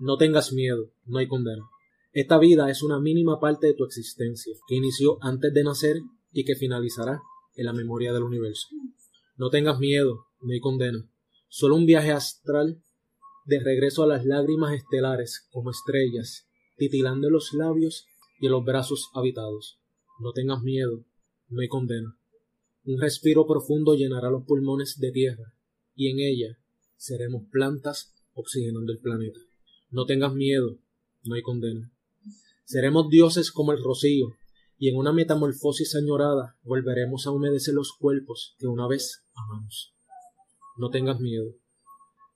[0.00, 1.62] No tengas miedo, no hay condena.
[2.12, 5.96] Esta vida es una mínima parte de tu existencia, que inició antes de nacer
[6.32, 7.20] y que finalizará
[7.54, 8.68] en la memoria del universo.
[9.36, 11.08] No tengas miedo, hay condena.
[11.48, 12.82] Solo un viaje astral
[13.44, 18.06] de regreso a las lágrimas estelares como estrellas, titilando en los labios
[18.40, 19.80] y en los brazos habitados.
[20.20, 21.04] No tengas miedo,
[21.48, 22.18] no hay condena.
[22.84, 25.54] Un respiro profundo llenará los pulmones de tierra,
[25.94, 26.58] y en ella
[26.96, 29.40] seremos plantas oxigenando el planeta.
[29.90, 30.78] No tengas miedo,
[31.24, 31.92] no hay condena.
[32.68, 34.26] Seremos dioses como el rocío,
[34.76, 39.94] y en una metamorfosis añorada volveremos a humedecer los cuerpos que una vez amamos.
[40.76, 41.54] No tengas miedo.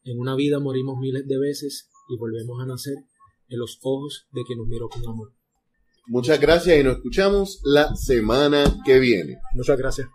[0.04, 2.94] En una vida morimos miles de veces y volvemos a nacer
[3.50, 5.34] en los ojos de quien nos miró con amor.
[6.06, 9.36] Muchas gracias y nos escuchamos la semana que viene.
[9.52, 10.08] Muchas gracias.